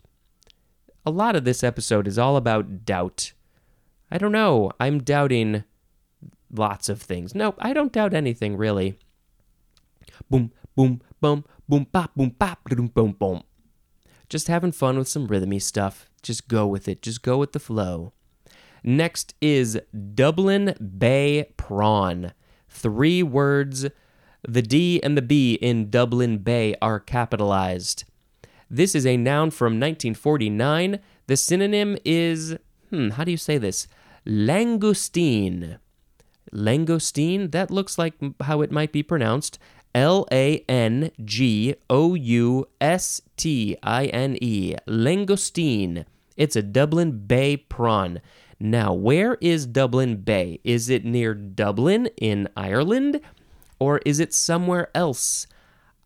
A 1.05 1.11
lot 1.11 1.37
of 1.37 1.45
this 1.45 1.63
episode 1.63 2.09
is 2.09 2.19
all 2.19 2.37
about 2.37 2.85
doubt. 2.85 3.33
I 4.11 4.19
don't 4.19 4.33
know. 4.33 4.73
I'm 4.81 5.03
doubting 5.03 5.65
lots 6.53 6.89
of 6.89 7.01
things. 7.01 7.35
Nope, 7.35 7.57
I 7.59 7.73
don't 7.73 7.93
doubt 7.93 8.15
anything 8.15 8.57
really. 8.57 8.99
Boom, 10.31 10.53
boom, 10.75 11.03
boom, 11.21 11.45
boom, 11.69 11.87
bop, 11.93 12.15
boom, 12.15 12.31
bop, 12.31 12.65
boom, 12.65 12.89
boom, 12.89 13.13
boom. 13.13 13.43
Just 14.29 14.49
having 14.49 14.73
fun 14.73 14.99
with 14.99 15.09
some 15.09 15.29
rhythmy 15.29 15.61
stuff. 15.61 16.11
Just 16.23 16.49
go 16.49 16.67
with 16.67 16.89
it. 16.89 17.03
Just 17.03 17.23
go 17.23 17.39
with 17.39 17.53
the 17.53 17.61
flow. 17.61 18.13
Next 18.83 19.35
is 19.41 19.81
Dublin 20.15 20.75
Bay 20.99 21.51
Prawn. 21.57 22.33
Three 22.69 23.23
words. 23.23 23.87
The 24.49 24.63
D 24.63 25.01
and 25.03 25.17
the 25.17 25.23
B 25.23 25.55
in 25.55 25.91
Dublin 25.91 26.39
Bay 26.39 26.77
are 26.81 27.01
capitalized. 27.01 28.05
This 28.71 28.95
is 28.95 29.05
a 29.05 29.17
noun 29.17 29.51
from 29.51 29.75
1949. 29.75 31.01
The 31.27 31.37
synonym 31.37 31.97
is, 32.05 32.57
hmm, 32.91 33.11
how 33.11 33.25
do 33.25 33.33
you 33.33 33.37
say 33.37 33.59
this? 33.59 33.89
Langoustine. 34.25 35.79
Langoustine? 36.53 37.51
That 37.51 37.71
looks 37.71 37.99
like 37.99 38.15
how 38.43 38.61
it 38.61 38.71
might 38.71 38.93
be 38.93 39.03
pronounced. 39.03 39.59
L 39.95 40.27
A 40.31 40.65
N 40.69 41.11
G 41.25 41.75
O 41.89 42.15
U 42.15 42.69
S 42.81 43.23
T 43.37 43.77
I 43.83 44.07
N 44.07 44.37
E. 44.41 44.75
Langoustine. 44.87 46.05
It's 46.37 46.55
a 46.55 46.63
Dublin 46.63 47.27
Bay 47.27 47.57
prawn. 47.57 48.21
Now, 48.61 48.93
where 48.93 49.39
is 49.41 49.67
Dublin 49.67 50.17
Bay? 50.19 50.61
Is 50.65 50.89
it 50.89 51.05
near 51.05 51.35
Dublin 51.35 52.09
in 52.17 52.49
Ireland? 52.57 53.21
Or 53.79 54.01
is 54.05 54.21
it 54.21 54.33
somewhere 54.33 54.89
else? 54.95 55.47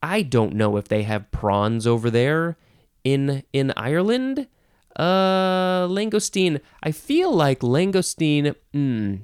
I 0.02 0.22
don't 0.22 0.54
know 0.54 0.76
if 0.76 0.88
they 0.88 1.02
have 1.04 1.30
prawns 1.30 1.86
over 1.86 2.10
there 2.10 2.56
in 3.04 3.42
in 3.52 3.72
Ireland. 3.76 4.48
Uh, 4.96 5.86
langoustine. 5.86 6.60
I 6.82 6.92
feel 6.92 7.32
like 7.32 7.60
langoustine. 7.60 8.54
Mm, 8.74 9.20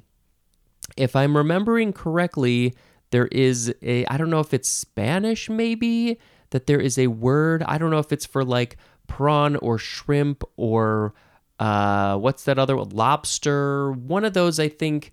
if 0.97 1.17
I'm 1.17 1.37
remembering 1.37 1.93
correctly, 1.93 2.75
there 3.11 3.27
is 3.27 3.75
a. 3.83 4.07
I 4.07 4.17
don't 4.17 4.31
know 4.31 4.41
if 4.41 4.55
it's 4.55 4.69
Spanish, 4.69 5.51
maybe 5.51 6.19
that 6.51 6.67
there 6.67 6.81
is 6.81 6.99
a 6.99 7.09
word. 7.09 7.63
I 7.65 7.79
don't 7.79 7.91
know 7.91 7.99
if 7.99 8.13
it's 8.13 8.27
for 8.27 8.45
like 8.45 8.77
prawn 9.09 9.57
or 9.57 9.79
shrimp 9.79 10.45
or 10.57 11.15
uh, 11.59 12.17
what's 12.19 12.45
that 12.45 12.59
other 12.59 12.77
lobster? 12.77 13.93
One 13.93 14.25
of 14.25 14.35
those, 14.35 14.61
I 14.61 14.69
think, 14.69 15.13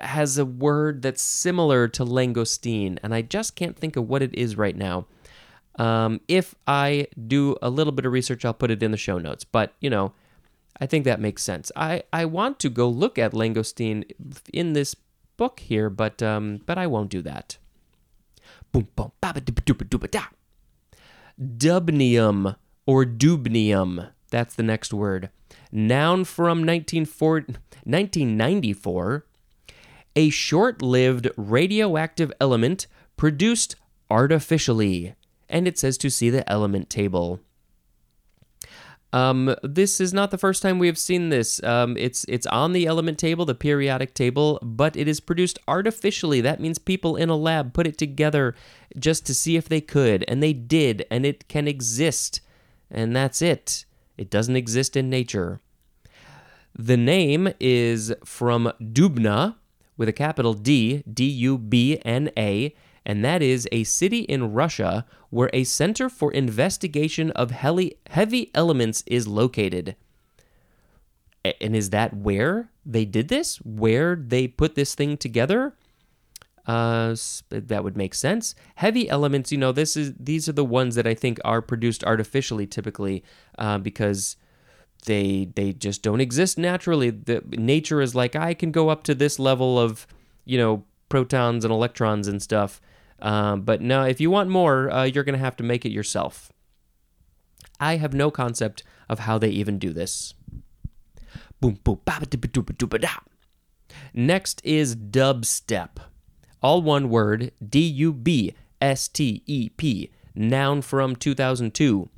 has 0.00 0.38
a 0.38 0.44
word 0.44 1.02
that's 1.02 1.22
similar 1.22 1.88
to 1.88 2.04
langoustine, 2.04 2.98
and 3.02 3.14
I 3.14 3.22
just 3.22 3.56
can't 3.56 3.76
think 3.76 3.96
of 3.96 4.08
what 4.08 4.22
it 4.22 4.34
is 4.34 4.56
right 4.56 4.76
now. 4.76 5.06
Um, 5.76 6.20
if 6.28 6.54
I 6.66 7.06
do 7.26 7.56
a 7.62 7.70
little 7.70 7.92
bit 7.92 8.04
of 8.04 8.12
research, 8.12 8.44
I'll 8.44 8.54
put 8.54 8.70
it 8.70 8.82
in 8.82 8.90
the 8.90 8.96
show 8.96 9.18
notes. 9.18 9.44
But 9.44 9.74
you 9.80 9.90
know, 9.90 10.12
I 10.80 10.86
think 10.86 11.04
that 11.04 11.20
makes 11.20 11.42
sense. 11.42 11.70
I, 11.76 12.02
I 12.12 12.24
want 12.24 12.58
to 12.60 12.68
go 12.68 12.88
look 12.88 13.18
at 13.18 13.32
langoustine 13.32 14.10
in 14.52 14.72
this 14.72 14.96
book 15.36 15.60
here, 15.60 15.90
but 15.90 16.22
um, 16.22 16.60
but 16.66 16.78
I 16.78 16.86
won't 16.86 17.10
do 17.10 17.22
that. 17.22 17.58
Boom, 18.72 18.88
boom, 18.96 19.12
ba, 19.20 19.34
ba, 19.34 19.40
da. 20.08 20.24
Dubnium 21.40 22.56
or 22.86 23.04
dubnium. 23.04 24.10
That's 24.30 24.54
the 24.54 24.62
next 24.62 24.94
word. 24.94 25.28
Noun 25.70 26.24
from 26.24 26.64
1994. 26.64 29.26
A 30.14 30.30
short 30.30 30.82
lived 30.82 31.28
radioactive 31.36 32.32
element 32.40 32.86
produced 33.16 33.76
artificially. 34.10 35.14
And 35.48 35.66
it 35.66 35.78
says 35.78 35.98
to 35.98 36.10
see 36.10 36.30
the 36.30 36.48
element 36.50 36.90
table. 36.90 37.40
Um, 39.12 39.54
this 39.62 40.00
is 40.00 40.14
not 40.14 40.30
the 40.30 40.38
first 40.38 40.62
time 40.62 40.78
we 40.78 40.86
have 40.86 40.98
seen 40.98 41.28
this. 41.28 41.62
Um, 41.62 41.96
it's 41.98 42.24
it's 42.28 42.46
on 42.46 42.72
the 42.72 42.86
element 42.86 43.18
table, 43.18 43.44
the 43.44 43.54
periodic 43.54 44.14
table, 44.14 44.58
but 44.62 44.96
it 44.96 45.06
is 45.06 45.20
produced 45.20 45.58
artificially. 45.68 46.40
That 46.40 46.60
means 46.60 46.78
people 46.78 47.16
in 47.16 47.28
a 47.28 47.36
lab 47.36 47.74
put 47.74 47.86
it 47.86 47.98
together 47.98 48.54
just 48.98 49.26
to 49.26 49.34
see 49.34 49.56
if 49.56 49.68
they 49.68 49.82
could, 49.82 50.24
and 50.28 50.42
they 50.42 50.54
did, 50.54 51.04
and 51.10 51.26
it 51.26 51.46
can 51.48 51.68
exist, 51.68 52.40
and 52.90 53.14
that's 53.14 53.42
it. 53.42 53.84
It 54.16 54.30
doesn't 54.30 54.56
exist 54.56 54.96
in 54.96 55.10
nature. 55.10 55.60
The 56.74 56.96
name 56.96 57.52
is 57.60 58.14
from 58.24 58.72
Dubna 58.80 59.56
with 59.96 60.08
a 60.08 60.12
capital 60.12 60.54
D, 60.54 61.02
D 61.12 61.24
U 61.24 61.58
B 61.58 62.00
N 62.04 62.30
A, 62.36 62.74
and 63.04 63.24
that 63.24 63.42
is 63.42 63.68
a 63.72 63.84
city 63.84 64.20
in 64.20 64.52
Russia 64.52 65.04
where 65.30 65.50
a 65.52 65.64
center 65.64 66.08
for 66.08 66.32
investigation 66.32 67.30
of 67.32 67.50
heavy 67.50 68.50
elements 68.54 69.02
is 69.06 69.26
located. 69.26 69.96
And 71.60 71.74
is 71.74 71.90
that 71.90 72.14
where 72.14 72.70
they 72.86 73.04
did 73.04 73.28
this? 73.28 73.56
Where 73.56 74.14
they 74.14 74.46
put 74.46 74.74
this 74.76 74.94
thing 74.94 75.16
together? 75.16 75.74
Uh, 76.64 77.16
that 77.48 77.82
would 77.82 77.96
make 77.96 78.14
sense. 78.14 78.54
Heavy 78.76 79.08
elements, 79.08 79.50
you 79.50 79.58
know, 79.58 79.72
this 79.72 79.96
is 79.96 80.12
these 80.14 80.48
are 80.48 80.52
the 80.52 80.64
ones 80.64 80.94
that 80.94 81.08
I 81.08 81.14
think 81.14 81.40
are 81.44 81.60
produced 81.60 82.04
artificially, 82.04 82.68
typically, 82.68 83.24
uh, 83.58 83.78
because 83.78 84.36
they 85.06 85.48
they 85.54 85.72
just 85.72 86.02
don't 86.02 86.20
exist 86.20 86.58
naturally. 86.58 87.10
The 87.10 87.42
nature 87.50 88.00
is 88.00 88.14
like 88.14 88.36
I 88.36 88.54
can 88.54 88.70
go 88.70 88.88
up 88.88 89.02
to 89.04 89.14
this 89.14 89.38
level 89.38 89.78
of, 89.78 90.06
you 90.44 90.58
know, 90.58 90.84
protons 91.08 91.64
and 91.64 91.72
electrons 91.72 92.28
and 92.28 92.42
stuff. 92.42 92.80
Um, 93.20 93.62
but 93.62 93.80
no, 93.80 94.02
if 94.04 94.20
you 94.20 94.30
want 94.30 94.50
more, 94.50 94.90
uh, 94.90 95.04
you're 95.04 95.24
gonna 95.24 95.38
have 95.38 95.56
to 95.56 95.64
make 95.64 95.84
it 95.84 95.92
yourself. 95.92 96.52
I 97.80 97.96
have 97.96 98.14
no 98.14 98.30
concept 98.30 98.84
of 99.08 99.20
how 99.20 99.38
they 99.38 99.50
even 99.50 99.78
do 99.78 99.92
this. 99.92 100.34
Boom, 101.60 101.78
boom, 101.84 102.00
ba. 102.04 102.20
Next 104.14 104.60
is 104.64 104.96
dubstep. 104.96 105.90
All 106.62 106.80
one 106.80 107.08
word, 107.08 107.52
D 107.66 107.80
U 107.80 108.12
B 108.12 108.54
S 108.80 109.08
T 109.08 109.42
E 109.46 109.68
P, 109.68 110.10
noun 110.34 110.82
from 110.82 111.16
2002. 111.16 112.08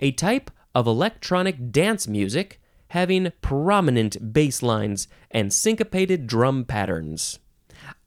A 0.00 0.12
type 0.12 0.50
of 0.78 0.86
electronic 0.86 1.72
dance 1.72 2.06
music 2.06 2.60
having 2.90 3.32
prominent 3.42 4.32
bass 4.32 4.62
lines 4.62 5.08
and 5.28 5.52
syncopated 5.52 6.28
drum 6.28 6.64
patterns. 6.64 7.40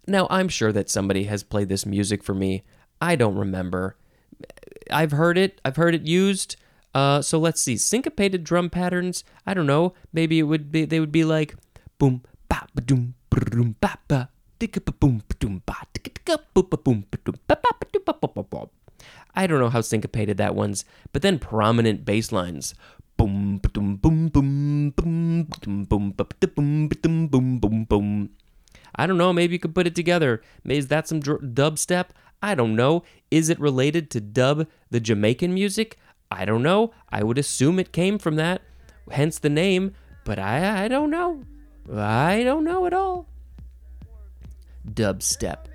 Now, 0.07 0.25
I'm 0.29 0.47
sure 0.47 0.71
that 0.71 0.89
somebody 0.89 1.25
has 1.25 1.43
played 1.43 1.67
this 1.67 1.86
music 1.86 2.23
for 2.23 2.34
me. 2.34 2.63
I 3.01 3.17
don't 3.17 3.36
remember. 3.36 3.97
I've 4.89 5.12
heard 5.12 5.38
it. 5.38 5.60
I've 5.65 5.75
heard 5.75 5.93
it 5.93 6.03
used. 6.03 6.55
Uh, 6.95 7.21
so 7.21 7.39
let's 7.39 7.60
see. 7.60 7.75
Syncopated 7.75 8.45
drum 8.45 8.69
patterns. 8.69 9.25
I 9.45 9.53
don't 9.53 9.67
know. 9.67 9.93
Maybe 10.13 10.39
it 10.39 10.43
would 10.43 10.71
be. 10.71 10.86
They 10.86 11.01
would 11.01 11.12
be 11.12 11.25
like 11.25 11.55
boom 11.99 12.23
ba 12.47 12.67
ba 12.73 12.81
doom 12.81 13.15
boom 13.29 13.75
ba 13.81 13.99
ba 14.07 14.29
dicka 14.60 14.79
ba 14.84 14.93
boom 14.93 15.21
ba 15.27 15.36
doom 15.39 15.62
ba 15.65 15.75
dicka 15.93 16.12
dicka 16.15 16.39
boom 16.53 16.67
ba 16.71 16.77
boom 16.77 17.05
ba 17.12 17.17
doom 17.23 17.36
ba 17.47 17.55
ba 17.62 17.69
ba 17.79 17.86
doom 17.91 18.03
ba 18.05 18.13
ba 18.15 18.27
ba 18.27 18.43
ba. 18.43 18.81
I 19.36 19.48
don't 19.48 19.60
know 19.60 19.70
how 19.70 19.82
syncopated 19.82 20.38
that 20.38 20.56
one's, 20.56 20.86
but 21.13 21.22
then 21.22 21.39
prominent 21.39 22.06
bass 22.06 22.32
lines. 22.32 22.76
Boom 23.17 23.58
boom 23.58 23.98
boom 23.98 24.30
boom 24.30 24.89
ba 24.89 25.02
doom 25.02 25.86
boom 25.86 26.12
ba 26.12 26.26
ba 26.26 26.48
boom 26.48 26.88
boom 26.88 27.60
boom 27.60 27.84
boom. 27.86 28.30
I 28.96 29.08
don't 29.08 29.17
know. 29.17 29.32
Maybe 29.32 29.54
you 29.54 29.60
could 29.60 29.76
put 29.76 29.88
it 29.88 29.96
together. 29.96 30.41
Is 30.65 30.88
that 30.88 31.08
some 31.08 31.20
dr- 31.20 31.41
dubstep? 31.41 32.08
I 32.41 32.56
don't 32.56 32.76
know. 32.76 33.04
Is 33.30 33.50
it 33.50 33.60
related 33.60 34.10
to 34.12 34.22
dub, 34.22 34.67
the 34.89 35.00
Jamaican 35.00 35.54
music? 35.54 35.98
I 36.30 36.46
don't 36.46 36.63
know. 36.63 36.91
I 37.10 37.24
would 37.24 37.38
assume 37.38 37.80
it 37.80 37.91
came 37.91 38.17
from 38.17 38.36
that, 38.38 38.62
hence 39.12 39.38
the 39.38 39.50
name. 39.50 39.94
But 40.24 40.39
I, 40.39 40.86
I 40.86 40.88
don't 40.88 41.10
know. 41.10 41.44
I 41.94 42.44
don't 42.44 42.63
know 42.63 42.86
at 42.86 42.94
all. 42.94 43.28
Dubstep. 44.88 45.65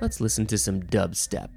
Let's 0.00 0.20
listen 0.20 0.46
to 0.46 0.58
some 0.58 0.82
dubstep. 0.82 1.48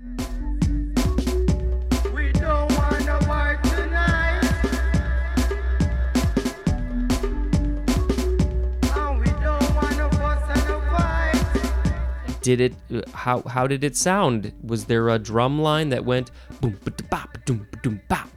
Did 12.42 12.62
it? 12.62 12.74
uh, 12.94 13.02
How 13.14 13.42
how 13.44 13.68
did 13.68 13.84
it 13.84 13.96
sound? 13.98 14.54
Was 14.64 14.86
there 14.86 15.10
a 15.10 15.20
drum 15.20 15.60
line 15.62 15.90
that 15.90 16.06
went 16.06 16.32
boom 16.62 16.78
bop 17.10 17.38
doom 17.46 17.68
doom 17.84 18.02
bop? 18.08 18.30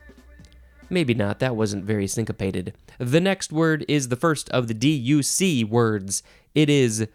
Maybe 0.91 1.15
not. 1.15 1.39
That 1.39 1.57
wasn't 1.57 1.85
very 1.85 2.07
syncopated. 2.07 2.75
The 2.99 3.21
next 3.21 3.51
word 3.53 3.85
is 3.89 4.09
the 4.09 4.17
first 4.17 4.51
of 4.51 4.69
the 4.69 4.75
D-U-C 4.75 5.65
words. 5.65 6.23
It 6.55 6.69
is 6.69 7.09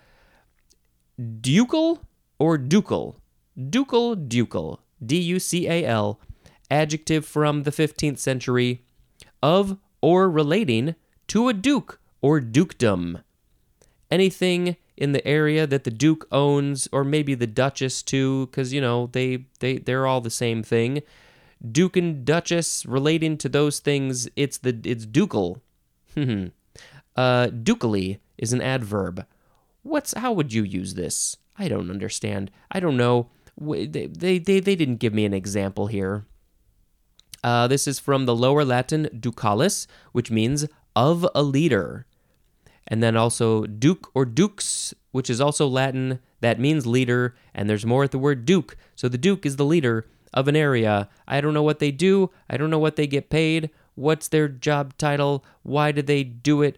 ducal 1.42 2.02
or 2.40 2.58
ducal. 2.58 3.22
Ducal, 3.70 4.16
ducal. 4.16 4.80
D-U-C-A-L. 5.06 6.20
Adjective 6.72 7.26
from 7.26 7.64
the 7.64 7.72
15th 7.72 8.18
century 8.18 8.84
of 9.42 9.78
or 10.02 10.30
relating 10.30 10.96
to 11.28 11.48
a 11.48 11.54
duke 11.54 12.00
or 12.22 12.40
dukedom. 12.42 13.22
Anything 14.10 14.76
in 14.98 15.12
the 15.12 15.26
area 15.28 15.68
that 15.68 15.84
the 15.84 15.92
duke 15.92 16.28
owns 16.32 16.88
or 16.92 17.04
maybe 17.04 17.36
the 17.36 17.48
duchess 17.48 18.02
too 18.02 18.48
cuz 18.52 18.74
you 18.74 18.82
know 18.82 19.08
they 19.12 19.46
they 19.60 19.78
they're 19.78 20.08
all 20.08 20.22
the 20.22 20.30
same 20.30 20.64
thing. 20.64 21.02
Duke 21.72 21.98
and 21.98 22.26
duchess 22.26 22.86
relating 22.86 23.38
to 23.38 23.50
those 23.50 23.80
things 23.80 24.28
it's 24.36 24.58
the 24.58 24.80
it's 24.84 25.06
ducal. 25.06 25.62
uh 26.16 27.48
ducally 27.48 28.20
is 28.38 28.54
an 28.54 28.62
adverb. 28.62 29.26
What's 29.84 30.14
how 30.14 30.34
would 30.34 30.54
you 30.54 30.64
use 30.64 30.96
this? 30.96 31.38
I 31.58 31.68
don't 31.68 31.90
understand. 31.90 32.52
I 32.72 32.80
don't 32.80 32.98
know. 32.98 33.30
They 33.60 33.86
they 33.86 34.40
they, 34.40 34.60
they 34.60 34.76
didn't 34.76 34.98
give 34.98 35.14
me 35.14 35.26
an 35.26 35.34
example 35.34 35.88
here. 35.88 36.26
Uh, 37.44 37.68
this 37.68 37.88
is 37.88 38.00
from 38.00 38.26
the 38.26 38.36
Lower 38.36 38.66
Latin 38.66 39.08
ducalis, 39.14 39.88
which 40.12 40.32
means 40.32 40.66
of 40.96 41.28
a 41.36 41.44
leader. 41.44 42.07
And 42.88 43.04
then 43.04 43.18
also 43.18 43.66
duke 43.66 44.10
or 44.14 44.26
dux, 44.26 44.94
which 45.12 45.30
is 45.30 45.42
also 45.42 45.68
Latin, 45.68 46.20
that 46.40 46.60
means 46.60 46.86
leader, 46.86 47.36
and 47.54 47.70
there's 47.70 47.86
more 47.86 48.04
at 48.04 48.12
the 48.12 48.20
word 48.20 48.46
duke. 48.46 48.78
So 48.96 49.10
the 49.10 49.18
duke 49.18 49.46
is 49.46 49.58
the 49.58 49.66
leader 49.66 50.08
of 50.34 50.48
an 50.48 50.56
area. 50.56 51.10
I 51.28 51.42
don't 51.42 51.54
know 51.54 51.64
what 51.64 51.80
they 51.80 51.92
do, 51.92 52.32
I 52.50 52.58
don't 52.58 52.70
know 52.70 52.80
what 52.80 52.96
they 52.96 53.08
get 53.08 53.30
paid, 53.30 53.70
what's 53.96 54.28
their 54.28 54.48
job 54.48 54.98
title, 54.98 55.44
why 55.64 55.92
did 55.92 56.08
they 56.08 56.24
do 56.24 56.62
it? 56.62 56.78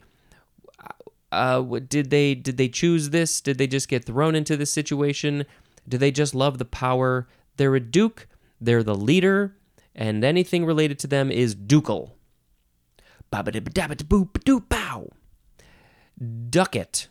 Uh, 1.32 1.62
did 1.62 2.10
they 2.10 2.34
did 2.34 2.58
they 2.58 2.68
choose 2.68 3.12
this? 3.12 3.40
Did 3.40 3.60
they 3.60 3.68
just 3.68 3.88
get 3.88 4.04
thrown 4.04 4.34
into 4.34 4.58
this 4.58 4.72
situation? 4.72 5.46
Do 5.88 5.98
they 6.00 6.10
just 6.10 6.34
love 6.34 6.58
the 6.58 6.66
power? 6.66 7.28
They're 7.58 7.76
a 7.76 7.80
duke, 7.80 8.28
they're 8.60 8.82
the 8.82 8.96
leader, 8.96 9.56
and 9.94 10.24
anything 10.24 10.66
related 10.66 10.98
to 11.00 11.08
them 11.08 11.30
is 11.30 11.54
ducal. 11.54 12.16
Ba-ba-da-ba-da-ba-da-boo-ba-doo-pow. 13.30 15.10
Ducat. 16.50 17.08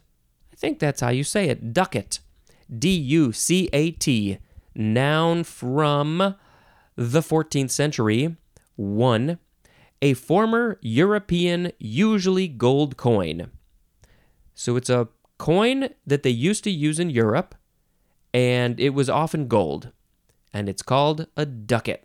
I 0.52 0.56
think 0.56 0.78
that's 0.78 1.00
how 1.00 1.10
you 1.10 1.24
say 1.24 1.48
it. 1.48 1.72
Ducat. 1.72 2.20
D 2.76 2.90
U 2.90 3.32
C 3.32 3.68
A 3.72 3.90
T. 3.92 4.38
Noun 4.74 5.44
from 5.44 6.34
the 6.96 7.20
14th 7.20 7.70
century. 7.70 8.36
One. 8.76 9.38
A 10.00 10.14
former 10.14 10.78
European, 10.80 11.72
usually 11.78 12.46
gold 12.46 12.96
coin. 12.96 13.50
So 14.54 14.76
it's 14.76 14.90
a 14.90 15.08
coin 15.38 15.90
that 16.06 16.22
they 16.22 16.30
used 16.30 16.64
to 16.64 16.70
use 16.70 16.98
in 16.98 17.10
Europe, 17.10 17.54
and 18.32 18.78
it 18.78 18.90
was 18.90 19.08
often 19.08 19.48
gold. 19.48 19.90
And 20.52 20.68
it's 20.68 20.82
called 20.82 21.26
a 21.36 21.46
ducat. 21.46 22.04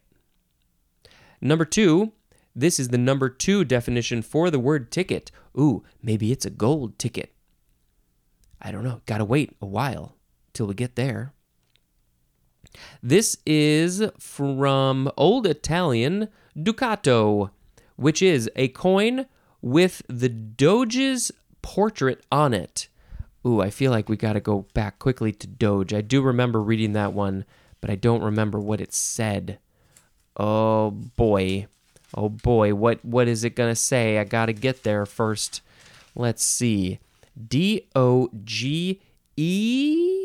Number 1.41 1.65
two, 1.65 2.13
this 2.55 2.79
is 2.79 2.89
the 2.89 2.97
number 2.97 3.29
two 3.29 3.63
definition 3.63 4.21
for 4.21 4.49
the 4.49 4.59
word 4.59 4.91
ticket. 4.91 5.31
Ooh, 5.57 5.83
maybe 6.01 6.31
it's 6.31 6.45
a 6.45 6.49
gold 6.49 6.97
ticket. 6.99 7.33
I 8.61 8.71
don't 8.71 8.83
know. 8.83 9.01
Gotta 9.05 9.25
wait 9.25 9.55
a 9.61 9.65
while 9.65 10.15
till 10.53 10.67
we 10.67 10.73
get 10.73 10.95
there. 10.95 11.33
This 13.01 13.37
is 13.45 14.03
from 14.17 15.11
Old 15.17 15.45
Italian 15.45 16.29
ducato, 16.57 17.51
which 17.95 18.21
is 18.21 18.49
a 18.55 18.69
coin 18.69 19.27
with 19.61 20.01
the 20.07 20.29
Doge's 20.29 21.31
portrait 21.61 22.25
on 22.31 22.53
it. 22.53 22.87
Ooh, 23.45 23.61
I 23.61 23.69
feel 23.69 23.91
like 23.91 24.07
we 24.07 24.15
gotta 24.15 24.39
go 24.39 24.67
back 24.73 24.99
quickly 24.99 25.31
to 25.33 25.47
Doge. 25.47 25.93
I 25.93 26.01
do 26.01 26.21
remember 26.21 26.61
reading 26.61 26.93
that 26.93 27.13
one, 27.13 27.45
but 27.81 27.89
I 27.89 27.95
don't 27.95 28.23
remember 28.23 28.59
what 28.59 28.81
it 28.81 28.93
said. 28.93 29.59
Oh 30.37 30.91
boy. 30.91 31.67
Oh 32.13 32.29
boy, 32.29 32.75
what 32.75 33.03
what 33.03 33.27
is 33.27 33.43
it 33.43 33.55
gonna 33.55 33.75
say? 33.75 34.19
I 34.19 34.23
gotta 34.23 34.53
get 34.53 34.83
there 34.83 35.05
first. 35.05 35.61
Let's 36.15 36.43
see. 36.43 36.99
D 37.47 37.87
O 37.95 38.29
G 38.43 39.01
E. 39.35 40.19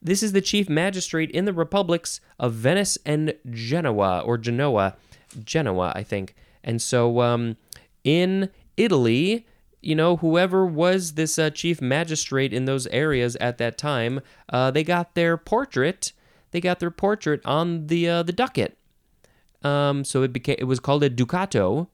This 0.00 0.22
is 0.22 0.32
the 0.32 0.40
chief 0.40 0.68
magistrate 0.68 1.30
in 1.30 1.44
the 1.44 1.52
republics 1.52 2.20
of 2.38 2.54
Venice 2.54 2.98
and 3.06 3.34
Genoa, 3.50 4.20
or 4.20 4.36
Genoa, 4.36 4.96
Genoa, 5.44 5.92
I 5.94 6.02
think. 6.02 6.34
And 6.64 6.82
so, 6.82 7.20
um, 7.20 7.56
in 8.02 8.50
Italy, 8.76 9.46
you 9.80 9.94
know, 9.94 10.16
whoever 10.16 10.66
was 10.66 11.14
this 11.14 11.38
uh, 11.38 11.50
chief 11.50 11.80
magistrate 11.80 12.52
in 12.52 12.64
those 12.64 12.86
areas 12.88 13.36
at 13.36 13.58
that 13.58 13.78
time, 13.78 14.20
uh, 14.48 14.70
they 14.70 14.82
got 14.82 15.14
their 15.14 15.36
portrait. 15.36 16.12
They 16.50 16.60
got 16.60 16.80
their 16.80 16.90
portrait 16.90 17.40
on 17.44 17.86
the 17.86 18.08
uh, 18.08 18.22
the 18.22 18.32
ducat. 18.32 18.76
Um, 19.64 20.04
so 20.04 20.22
it 20.22 20.32
became 20.32 20.56
it 20.58 20.64
was 20.64 20.80
called 20.80 21.02
a 21.02 21.10
ducato, 21.10 21.88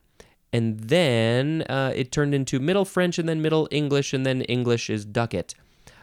and 0.53 0.81
then 0.81 1.63
uh, 1.69 1.93
it 1.95 2.11
turned 2.13 2.35
into 2.35 2.59
Middle 2.59 2.85
French 2.85 3.19
and 3.19 3.29
then 3.29 3.43
Middle 3.43 3.69
English 3.71 4.13
and 4.13 4.25
then 4.25 4.43
English 4.43 4.89
is 4.89 5.05
ducat. 5.05 5.55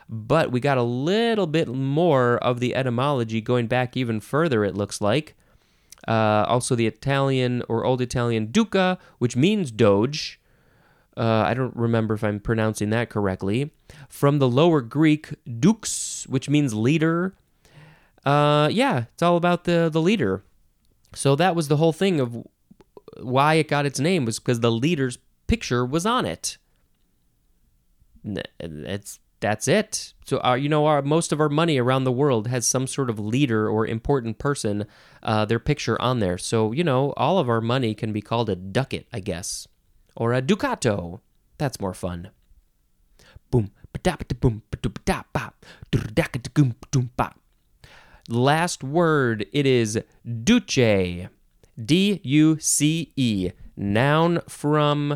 But 0.08 0.52
we 0.52 0.60
got 0.60 0.78
a 0.78 0.84
little 0.84 1.48
bit 1.48 1.68
more 1.68 2.38
of 2.38 2.60
the 2.60 2.76
etymology 2.76 3.42
going 3.42 3.68
back 3.68 3.98
even 3.98 4.20
further. 4.20 4.64
It 4.64 4.76
looks 4.76 5.02
like. 5.02 5.36
Uh, 6.08 6.46
also, 6.48 6.76
the 6.76 6.86
Italian 6.86 7.64
or 7.68 7.84
Old 7.84 8.02
Italian 8.02 8.52
duca, 8.52 9.00
which 9.18 9.36
means 9.36 9.72
doge. 9.72 10.40
Uh, 11.18 11.44
I 11.48 11.54
don't 11.54 11.76
remember 11.76 12.14
if 12.14 12.24
I'm 12.24 12.40
pronouncing 12.40 12.92
that 12.92 13.10
correctly. 13.10 13.72
From 14.08 14.38
the 14.38 14.50
Lower 14.50 14.82
Greek, 14.82 15.34
dux, 15.60 16.28
which 16.28 16.50
means 16.50 16.74
leader. 16.76 17.34
Uh, 18.24 18.70
yeah, 18.72 19.06
it's 19.14 19.24
all 19.24 19.38
about 19.38 19.64
the 19.64 19.90
the 19.92 20.02
leader. 20.02 20.44
So 21.14 21.36
that 21.36 21.56
was 21.56 21.68
the 21.68 21.78
whole 21.78 21.94
thing 21.94 22.20
of 22.20 22.46
why 23.22 23.56
it 23.56 23.68
got 23.68 23.86
its 23.86 24.00
name 24.00 24.26
was 24.26 24.40
because 24.40 24.60
the 24.60 24.72
leader's 24.72 25.18
picture 25.48 25.86
was 25.86 26.06
on 26.06 26.26
it. 26.26 26.58
It's 28.60 29.20
that's 29.40 29.68
it. 29.68 30.14
So 30.26 30.40
our, 30.40 30.58
you 30.58 30.70
know, 30.70 30.88
our 30.88 31.02
most 31.02 31.32
of 31.32 31.40
our 31.40 31.50
money 31.50 31.78
around 31.78 32.04
the 32.04 32.12
world 32.12 32.48
has 32.48 32.66
some 32.66 32.88
sort 32.88 33.10
of 33.10 33.20
leader 33.20 33.70
or 33.70 33.86
important 33.86 34.40
person, 34.40 34.88
uh, 35.22 35.46
their 35.46 35.60
picture 35.60 36.02
on 36.02 36.20
there. 36.20 36.38
So 36.38 36.72
you 36.72 36.84
know, 36.84 37.14
all 37.16 37.38
of 37.38 37.50
our 37.50 37.62
money 37.62 37.94
can 37.94 38.12
be 38.12 38.22
called 38.22 38.50
a 38.50 38.56
ducat, 38.56 39.06
I 39.14 39.20
guess, 39.20 39.68
or 40.16 40.34
a 40.34 40.42
ducato. 40.42 41.20
That's 41.58 41.80
more 41.80 41.94
fun. 41.94 42.32
Boom, 43.52 43.72
ba-da-ba-da-boom, 43.94 44.64
ba-do-ba-da-bop, 44.72 45.66
dur-da-ka-da-goom, 45.92 46.76
ba-doom-bop. 46.82 47.40
Last 48.28 48.84
word, 48.84 49.46
it 49.54 49.66
is 49.66 50.00
duce. 50.44 51.28
D 51.84 52.22
U 52.24 52.58
C 52.60 53.12
E. 53.16 53.52
Noun 53.76 54.42
from 54.48 55.10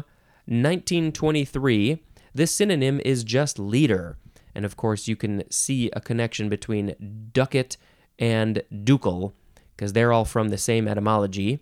1923. 0.45 2.03
This 2.33 2.51
synonym 2.51 3.01
is 3.05 3.23
just 3.23 3.57
leader. 3.57 4.17
And 4.53 4.65
of 4.65 4.75
course, 4.75 5.07
you 5.07 5.15
can 5.15 5.49
see 5.49 5.89
a 5.91 6.01
connection 6.01 6.49
between 6.49 7.29
ducat 7.31 7.77
and 8.17 8.61
ducal 8.83 9.33
because 9.75 9.93
they're 9.93 10.11
all 10.11 10.25
from 10.25 10.49
the 10.49 10.57
same 10.57 10.87
etymology. 10.87 11.61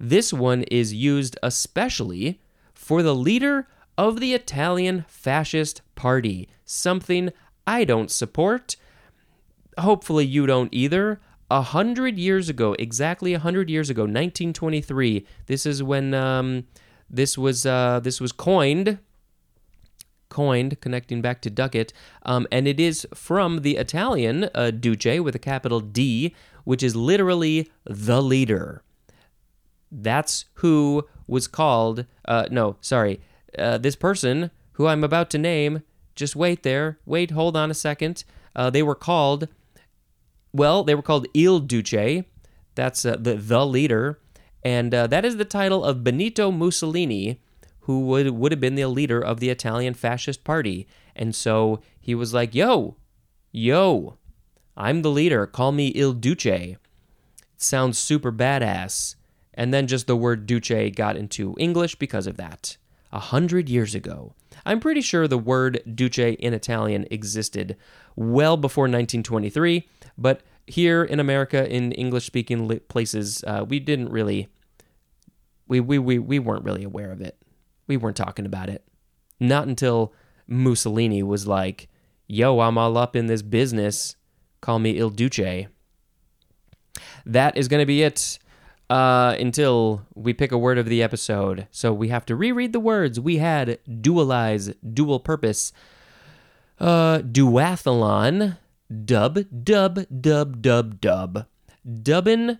This 0.00 0.32
one 0.32 0.62
is 0.64 0.94
used 0.94 1.38
especially 1.42 2.40
for 2.72 3.02
the 3.02 3.14
leader 3.14 3.68
of 3.98 4.18
the 4.18 4.32
Italian 4.32 5.04
fascist 5.06 5.82
party, 5.94 6.48
something 6.64 7.30
I 7.66 7.84
don't 7.84 8.10
support 8.10 8.76
hopefully 9.78 10.26
you 10.26 10.46
don't 10.46 10.72
either. 10.72 11.20
A 11.50 11.62
hundred 11.62 12.18
years 12.18 12.48
ago, 12.48 12.74
exactly 12.78 13.34
a 13.34 13.38
hundred 13.38 13.68
years 13.68 13.90
ago, 13.90 14.02
1923. 14.02 15.26
This 15.46 15.66
is 15.66 15.82
when 15.82 16.14
um, 16.14 16.64
this 17.10 17.36
was 17.36 17.66
uh, 17.66 18.00
this 18.00 18.20
was 18.20 18.32
coined, 18.32 18.98
coined, 20.30 20.80
connecting 20.80 21.20
back 21.20 21.42
to 21.42 21.50
ducat, 21.50 21.92
um, 22.24 22.46
and 22.50 22.66
it 22.66 22.80
is 22.80 23.06
from 23.14 23.60
the 23.60 23.76
Italian 23.76 24.48
uh, 24.54 24.70
duce 24.70 25.20
with 25.20 25.34
a 25.34 25.38
capital 25.38 25.80
D, 25.80 26.34
which 26.64 26.82
is 26.82 26.96
literally 26.96 27.70
the 27.84 28.22
leader. 28.22 28.82
That's 29.90 30.46
who 30.54 31.06
was 31.26 31.46
called. 31.46 32.06
Uh, 32.26 32.46
no, 32.50 32.76
sorry. 32.80 33.20
Uh, 33.58 33.76
this 33.76 33.94
person 33.96 34.50
who 34.72 34.86
I'm 34.86 35.04
about 35.04 35.30
to 35.30 35.38
name. 35.38 35.82
Just 36.14 36.36
wait 36.36 36.62
there. 36.62 36.98
Wait, 37.04 37.30
hold 37.30 37.56
on 37.56 37.70
a 37.70 37.74
second. 37.74 38.24
Uh, 38.54 38.70
they 38.70 38.82
were 38.82 38.94
called. 38.94 39.48
Well, 40.52 40.84
they 40.84 40.94
were 40.94 41.02
called 41.02 41.26
Il 41.34 41.60
Duce. 41.60 42.24
That's 42.74 43.04
uh, 43.04 43.16
the 43.18 43.34
the 43.34 43.66
leader, 43.66 44.18
and 44.62 44.94
uh, 44.94 45.06
that 45.08 45.24
is 45.24 45.36
the 45.36 45.44
title 45.44 45.84
of 45.84 46.04
Benito 46.04 46.50
Mussolini, 46.50 47.40
who 47.80 48.00
would 48.06 48.30
would 48.30 48.52
have 48.52 48.60
been 48.60 48.74
the 48.74 48.86
leader 48.86 49.20
of 49.20 49.40
the 49.40 49.50
Italian 49.50 49.94
fascist 49.94 50.44
party. 50.44 50.86
And 51.14 51.34
so 51.34 51.80
he 52.00 52.14
was 52.14 52.32
like, 52.32 52.54
"Yo, 52.54 52.96
yo, 53.50 54.16
I'm 54.76 55.02
the 55.02 55.10
leader. 55.10 55.46
Call 55.46 55.72
me 55.72 55.88
Il 55.88 56.14
Duce. 56.14 56.76
Sounds 57.56 57.98
super 57.98 58.32
badass. 58.32 59.16
And 59.54 59.72
then 59.72 59.86
just 59.86 60.06
the 60.06 60.16
word 60.16 60.46
Duce 60.46 60.90
got 60.94 61.16
into 61.16 61.54
English 61.58 61.96
because 61.96 62.26
of 62.26 62.36
that. 62.38 62.78
A 63.12 63.18
hundred 63.18 63.68
years 63.68 63.94
ago. 63.94 64.34
I'm 64.64 64.80
pretty 64.80 65.00
sure 65.00 65.28
the 65.28 65.38
word 65.38 65.82
Duce 65.94 66.18
in 66.18 66.54
Italian 66.54 67.06
existed 67.10 67.76
well 68.16 68.56
before 68.56 68.84
1923, 68.84 69.86
but 70.16 70.42
here 70.66 71.04
in 71.04 71.20
America, 71.20 71.68
in 71.68 71.92
English 71.92 72.24
speaking 72.24 72.80
places, 72.88 73.44
uh, 73.46 73.64
we 73.68 73.80
didn't 73.80 74.10
really, 74.10 74.48
we, 75.66 75.80
we, 75.80 75.98
we, 75.98 76.18
we 76.18 76.38
weren't 76.38 76.64
really 76.64 76.84
aware 76.84 77.10
of 77.10 77.20
it. 77.20 77.36
We 77.86 77.96
weren't 77.96 78.16
talking 78.16 78.46
about 78.46 78.68
it. 78.68 78.84
Not 79.40 79.66
until 79.66 80.14
Mussolini 80.46 81.22
was 81.22 81.46
like, 81.46 81.88
yo, 82.26 82.60
I'm 82.60 82.78
all 82.78 82.96
up 82.96 83.16
in 83.16 83.26
this 83.26 83.42
business. 83.42 84.16
Call 84.60 84.78
me 84.78 84.96
Il 84.96 85.10
Duce. 85.10 85.66
That 87.26 87.56
is 87.56 87.68
going 87.68 87.80
to 87.80 87.86
be 87.86 88.02
it 88.02 88.38
uh, 88.90 89.36
until 89.38 90.06
we 90.14 90.32
pick 90.32 90.52
a 90.52 90.58
word 90.58 90.78
of 90.78 90.86
the 90.86 91.02
episode. 91.02 91.66
So 91.70 91.92
we 91.92 92.08
have 92.08 92.26
to 92.26 92.36
reread 92.36 92.72
the 92.72 92.80
words. 92.80 93.18
We 93.18 93.38
had 93.38 93.78
dualize, 93.88 94.74
dual 94.92 95.20
purpose, 95.20 95.72
uh, 96.78 97.18
duathlon, 97.18 98.58
dub, 99.04 99.38
dub, 99.64 100.06
dub, 100.20 100.62
dub, 100.62 101.00
dub, 101.00 101.46
dubbin, 101.86 102.58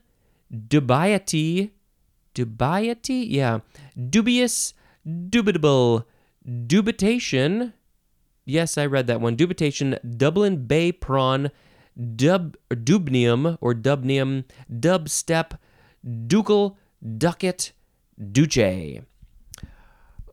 dubiety, 0.53 1.71
dubiety, 2.35 3.27
yeah, 3.29 3.61
dubious, 4.11 4.75
dubitable, 5.07 6.05
dubitation. 6.67 7.73
Yes, 8.45 8.77
I 8.77 8.87
read 8.87 9.07
that 9.07 9.21
one. 9.21 9.37
Dubitation, 9.37 9.99
Dublin 10.17 10.67
Bay 10.67 10.91
prawn, 10.91 11.51
dub, 12.17 12.57
dubnium 12.71 13.57
or 13.61 13.75
dubnium, 13.75 14.45
dubstep, 14.71 15.59
ducal, 16.27 16.77
ducat, 17.19 17.73
duce. 18.33 19.03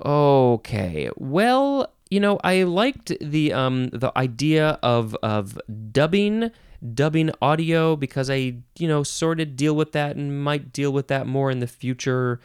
Okay, 0.06 1.10
well, 1.18 1.94
you 2.10 2.20
know, 2.20 2.40
I 2.44 2.64
liked 2.64 3.12
the 3.22 3.54
um 3.54 3.90
the 3.90 4.12
idea 4.18 4.80
of 4.82 5.16
of 5.22 5.60
dubbing 5.92 6.52
dubbing 6.94 7.32
audio 7.42 7.96
because 7.96 8.30
I 8.30 8.56
you 8.78 8.88
know 8.88 9.04
sort 9.04 9.40
of 9.40 9.56
deal 9.56 9.76
with 9.76 9.92
that 9.92 10.16
and 10.16 10.44
might 10.44 10.72
deal 10.72 10.92
with 10.92 11.08
that 11.08 11.28
more 11.28 11.52
in 11.52 11.60
the 11.60 11.68
future. 11.68 12.40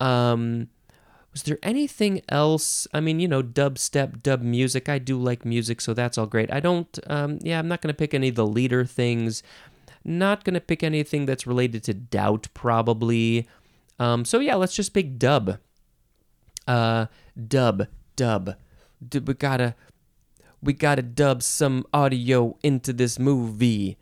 Um, 0.00 0.68
was 1.32 1.44
there 1.44 1.58
anything 1.62 2.20
else? 2.28 2.86
I 2.92 3.00
mean, 3.00 3.18
you 3.18 3.26
know, 3.26 3.42
dubstep, 3.42 4.22
dub 4.22 4.42
music. 4.42 4.88
I 4.88 4.98
do 4.98 5.18
like 5.18 5.44
music, 5.44 5.80
so 5.80 5.94
that's 5.94 6.18
all 6.18 6.26
great. 6.26 6.52
I 6.52 6.60
don't. 6.60 6.98
Um, 7.06 7.38
yeah, 7.42 7.58
I'm 7.58 7.68
not 7.68 7.80
gonna 7.80 7.94
pick 7.94 8.14
any 8.14 8.28
of 8.28 8.34
the 8.34 8.46
leader 8.46 8.84
things. 8.84 9.42
Not 10.04 10.44
gonna 10.44 10.60
pick 10.60 10.82
anything 10.82 11.26
that's 11.26 11.46
related 11.46 11.84
to 11.84 11.94
doubt, 11.94 12.48
probably. 12.54 13.48
Um, 13.98 14.24
so 14.24 14.38
yeah, 14.40 14.56
let's 14.56 14.74
just 14.74 14.94
pick 14.94 15.18
dub. 15.18 15.58
Uh, 16.66 17.06
dub, 17.48 17.86
dub 18.16 18.56
we 19.10 19.34
gotta 19.34 19.74
we 20.62 20.72
gotta 20.72 21.02
dub 21.02 21.42
some 21.42 21.84
audio 21.92 22.56
into 22.62 22.92
this 22.92 23.18
movie. 23.18 23.96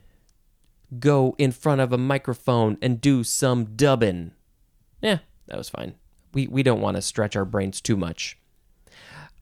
Go 0.99 1.35
in 1.39 1.53
front 1.53 1.81
of 1.81 1.93
a 1.93 1.99
microphone 1.99 2.77
and 2.83 3.01
do 3.01 3.23
some 3.25 3.77
dubbing. 3.77 4.33
Yeah, 5.01 5.19
that 5.47 5.57
was 5.57 5.71
fine. 5.71 5.95
We 6.35 6.47
we 6.47 6.63
don't 6.63 6.81
want 6.81 6.97
to 6.97 7.03
stretch 7.03 7.37
our 7.37 7.45
brains 7.45 7.81
too 7.81 7.97
much. 7.97 8.37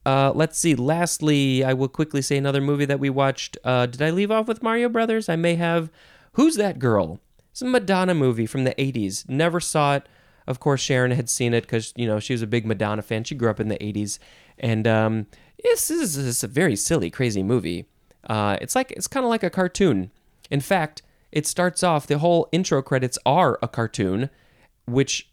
Uh, 0.05 0.31
let's 0.33 0.57
see. 0.57 0.75
Lastly, 0.75 1.63
I 1.63 1.73
will 1.73 1.89
quickly 1.89 2.21
say 2.21 2.37
another 2.37 2.61
movie 2.61 2.85
that 2.85 2.99
we 2.99 3.09
watched. 3.09 3.57
Uh, 3.63 3.85
did 3.85 4.01
I 4.01 4.11
leave 4.11 4.31
off 4.31 4.47
with 4.47 4.63
Mario 4.63 4.89
Brothers? 4.89 5.27
I 5.27 5.35
may 5.35 5.55
have. 5.55 5.91
Who's 6.39 6.55
that 6.55 6.79
girl? 6.79 7.19
It's 7.51 7.61
a 7.61 7.65
Madonna 7.65 8.15
movie 8.15 8.45
from 8.45 8.63
the 8.63 8.73
80s. 8.75 9.27
Never 9.27 9.59
saw 9.59 9.97
it. 9.97 10.07
Of 10.47 10.61
course, 10.61 10.79
Sharon 10.79 11.11
had 11.11 11.29
seen 11.29 11.53
it 11.53 11.63
because, 11.63 11.91
you 11.97 12.07
know, 12.07 12.21
she 12.21 12.31
was 12.31 12.41
a 12.41 12.47
big 12.47 12.65
Madonna 12.65 13.01
fan. 13.01 13.25
She 13.25 13.35
grew 13.35 13.49
up 13.49 13.59
in 13.59 13.67
the 13.67 13.77
80s. 13.79 14.19
And 14.57 14.87
um, 14.87 15.27
this 15.61 15.91
is, 15.91 16.15
this 16.15 16.25
is 16.25 16.41
a 16.45 16.47
very 16.47 16.77
silly, 16.77 17.09
crazy 17.09 17.43
movie. 17.43 17.89
Uh, 18.29 18.55
it's 18.61 18.73
like 18.73 18.91
it's 18.91 19.05
kind 19.05 19.25
of 19.25 19.29
like 19.29 19.43
a 19.43 19.49
cartoon. 19.49 20.11
In 20.49 20.61
fact, 20.61 21.01
it 21.29 21.45
starts 21.45 21.83
off. 21.83 22.07
The 22.07 22.19
whole 22.19 22.47
intro 22.53 22.81
credits 22.81 23.19
are 23.25 23.59
a 23.61 23.67
cartoon, 23.67 24.29
which 24.85 25.29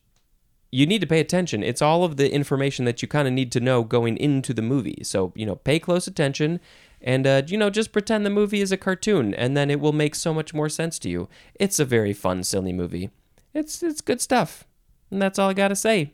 you 0.73 0.87
need 0.87 1.03
to 1.03 1.07
pay 1.07 1.21
attention. 1.21 1.63
It's 1.63 1.81
all 1.81 2.03
of 2.03 2.17
the 2.17 2.35
information 2.35 2.85
that 2.85 3.01
you 3.01 3.07
kind 3.07 3.29
of 3.29 3.33
need 3.33 3.53
to 3.53 3.61
know 3.61 3.85
going 3.85 4.17
into 4.17 4.53
the 4.53 4.61
movie. 4.61 5.05
So 5.05 5.33
you 5.37 5.47
know, 5.47 5.55
pay 5.55 5.79
close 5.79 6.09
attention, 6.09 6.59
and 7.01 7.27
uh, 7.27 7.43
you 7.47 7.57
know, 7.59 7.71
just 7.71 7.93
pretend 7.93 8.25
the 8.25 8.31
movie 8.31 8.61
is 8.61 8.73
a 8.73 8.77
cartoon, 8.77 9.35
and 9.35 9.57
then 9.57 9.71
it 9.71 9.81
will 9.81 9.93
make 9.93 10.15
so 10.15 10.33
much 10.35 10.55
more 10.55 10.69
sense 10.69 10.99
to 11.01 11.09
you. 11.09 11.29
It's 11.55 11.79
a 11.79 11.85
very 11.85 12.13
fun, 12.13 12.45
silly 12.45 12.73
movie. 12.73 13.11
It's 13.55 13.83
it's 13.83 14.01
good 14.01 14.21
stuff, 14.21 14.65
and 15.11 15.21
that's 15.21 15.39
all 15.39 15.51
I 15.51 15.55
gotta 15.55 15.77
say. 15.77 16.13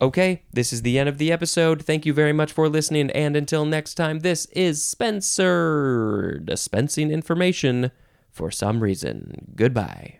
Okay, 0.00 0.42
this 0.52 0.72
is 0.72 0.82
the 0.82 0.98
end 0.98 1.08
of 1.08 1.18
the 1.18 1.30
episode. 1.30 1.84
Thank 1.84 2.04
you 2.04 2.12
very 2.12 2.32
much 2.32 2.52
for 2.52 2.68
listening, 2.68 3.10
and 3.12 3.36
until 3.36 3.64
next 3.64 3.94
time, 3.94 4.20
this 4.20 4.46
is 4.46 4.84
Spencer 4.84 6.40
dispensing 6.44 7.10
information 7.10 7.90
for 8.30 8.50
some 8.50 8.80
reason. 8.80 9.52
Goodbye. 9.54 10.18